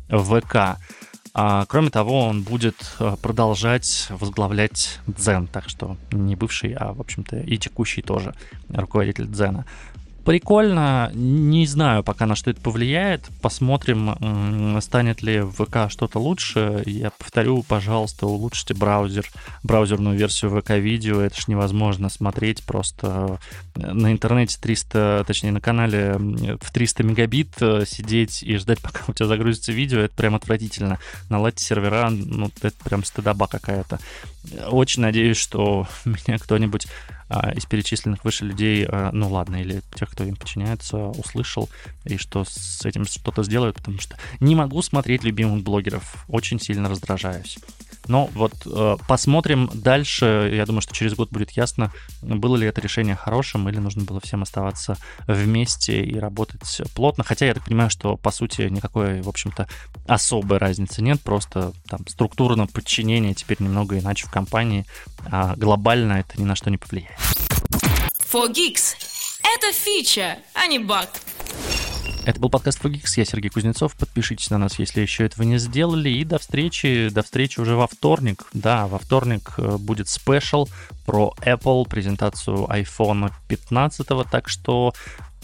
ВК. 0.09 0.77
А, 1.37 1.65
кроме 1.65 1.89
того, 1.89 2.27
он 2.27 2.43
будет 2.43 2.95
э, 2.97 3.17
продолжать 3.21 4.07
возглавлять 4.09 5.01
Дзен, 5.05 5.47
так 5.47 5.67
что 5.67 5.97
не 6.13 6.33
бывший, 6.33 6.71
а, 6.71 6.93
в 6.93 7.01
общем-то, 7.01 7.35
и 7.35 7.57
текущий 7.57 8.01
тоже 8.01 8.33
руководитель 8.69 9.27
Дзена. 9.27 9.65
Прикольно, 10.25 11.11
не 11.13 11.67
знаю 11.67 12.03
пока 12.03 12.25
на 12.25 12.35
что 12.35 12.49
это 12.49 12.59
повлияет. 12.59 13.29
Посмотрим, 13.43 14.81
станет 14.81 15.21
ли 15.21 15.41
в 15.41 15.51
ВК 15.51 15.91
что-то 15.91 16.17
лучше. 16.17 16.81
Я 16.87 17.11
повторю, 17.11 17.61
пожалуйста, 17.61 18.25
улучшите 18.25 18.73
браузер, 18.73 19.29
браузерную 19.61 20.17
версию 20.17 20.59
ВК 20.59 20.71
видео. 20.71 21.21
Это 21.21 21.39
ж 21.39 21.47
невозможно 21.47 22.09
смотреть 22.09 22.63
просто 22.63 23.39
на 23.75 24.11
интернете 24.11 24.57
300, 24.59 25.25
точнее 25.27 25.51
на 25.51 25.61
канале 25.61 26.15
в 26.17 26.71
300 26.71 27.03
мегабит 27.03 27.49
э, 27.59 27.83
сидеть 27.85 28.41
и 28.41 28.57
ждать, 28.57 28.79
пока 28.81 29.01
у 29.07 29.13
тебя 29.13 29.27
загрузится 29.27 29.71
видео. 29.73 29.99
Это 29.99 30.15
прям 30.15 30.33
отвратительно. 30.33 30.97
Наладьте 31.29 31.63
сервера, 31.63 32.09
ну 32.09 32.49
это 32.61 32.75
прям 32.83 33.03
стыдоба 33.03 33.45
какая-то. 33.45 33.99
Очень 34.67 35.01
надеюсь, 35.01 35.37
что 35.37 35.87
меня 36.05 36.37
кто-нибудь 36.37 36.87
а, 37.27 37.51
из 37.53 37.65
перечисленных 37.65 38.23
выше 38.23 38.45
людей, 38.45 38.85
а, 38.87 39.11
ну 39.11 39.29
ладно, 39.29 39.61
или 39.61 39.81
тех, 39.95 40.09
кто 40.09 40.23
им 40.23 40.35
подчиняется, 40.35 40.97
услышал, 40.97 41.69
и 42.03 42.17
что 42.17 42.43
с 42.45 42.85
этим 42.85 43.05
что-то 43.05 43.43
сделают, 43.43 43.77
потому 43.77 43.99
что 43.99 44.17
не 44.39 44.55
могу 44.55 44.81
смотреть 44.81 45.23
любимых 45.23 45.63
блогеров, 45.63 46.25
очень 46.27 46.59
сильно 46.59 46.89
раздражаюсь. 46.89 47.57
Но 48.07 48.29
вот 48.33 48.53
э, 48.65 48.97
посмотрим 49.07 49.69
дальше. 49.73 50.51
Я 50.53 50.65
думаю, 50.65 50.81
что 50.81 50.93
через 50.93 51.13
год 51.13 51.29
будет 51.29 51.51
ясно, 51.51 51.91
было 52.21 52.55
ли 52.55 52.67
это 52.67 52.81
решение 52.81 53.15
хорошим 53.15 53.67
или 53.69 53.77
нужно 53.77 54.03
было 54.03 54.19
всем 54.19 54.43
оставаться 54.43 54.97
вместе 55.27 56.03
и 56.03 56.17
работать 56.17 56.81
плотно. 56.93 57.23
Хотя 57.23 57.45
я 57.45 57.53
так 57.53 57.65
понимаю, 57.65 57.89
что 57.89 58.17
по 58.17 58.31
сути 58.31 58.63
никакой, 58.63 59.21
в 59.21 59.29
общем-то, 59.29 59.67
особой 60.07 60.57
разницы 60.57 61.01
нет. 61.01 61.21
Просто 61.21 61.73
там 61.87 62.05
структурно 62.07 62.67
подчинение 62.67 63.33
теперь 63.33 63.57
немного 63.59 63.97
иначе 63.97 64.27
в 64.27 64.31
компании, 64.31 64.85
а 65.25 65.55
глобально 65.55 66.13
это 66.13 66.39
ни 66.39 66.45
на 66.45 66.55
что 66.55 66.69
не 66.69 66.77
повлияет. 66.77 67.17
4Geeks. 68.35 68.95
Это 69.43 69.71
фича, 69.73 70.37
а 70.53 70.67
не 70.67 70.79
баг. 70.79 71.09
Это 72.25 72.39
был 72.39 72.49
подкаст 72.49 72.79
Фогикс, 72.79 73.17
я 73.17 73.25
Сергей 73.25 73.49
Кузнецов. 73.49 73.95
Подпишитесь 73.95 74.49
на 74.49 74.57
нас, 74.57 74.79
если 74.79 75.01
еще 75.01 75.25
этого 75.25 75.43
не 75.43 75.59
сделали. 75.59 76.09
И 76.09 76.23
до 76.25 76.39
встречи, 76.39 77.09
до 77.09 77.21
встречи 77.21 77.59
уже 77.59 77.75
во 77.75 77.87
вторник. 77.87 78.45
Да, 78.53 78.87
во 78.87 78.97
вторник 78.97 79.53
э, 79.57 79.77
будет 79.77 80.09
спешл 80.09 80.67
про 81.05 81.35
Apple, 81.41 81.87
презентацию 81.87 82.65
iPhone 82.67 83.31
15, 83.47 84.07
так 84.31 84.49
что 84.49 84.93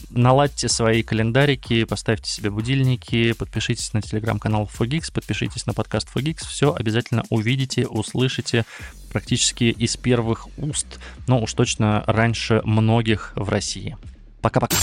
наладьте 0.09 0.67
свои 0.69 1.03
календарики, 1.03 1.83
поставьте 1.83 2.29
себе 2.29 2.49
будильники, 2.49 3.33
подпишитесь 3.33 3.93
на 3.93 4.01
телеграм-канал 4.01 4.69
Fogix, 4.71 5.11
подпишитесь 5.13 5.65
на 5.65 5.73
подкаст 5.73 6.07
Fogix, 6.13 6.45
все 6.47 6.73
обязательно 6.73 7.23
увидите, 7.29 7.87
услышите 7.87 8.65
практически 9.11 9.65
из 9.65 9.97
первых 9.97 10.47
уст, 10.57 10.99
но 11.27 11.41
уж 11.41 11.53
точно 11.53 12.03
раньше 12.07 12.61
многих 12.63 13.33
в 13.35 13.49
России. 13.49 13.97
Пока-пока. 14.41 14.77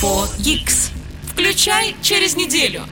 4Geeks. 0.00 0.92
Включай 1.30 1.94
через 2.02 2.34
неделю. 2.34 2.84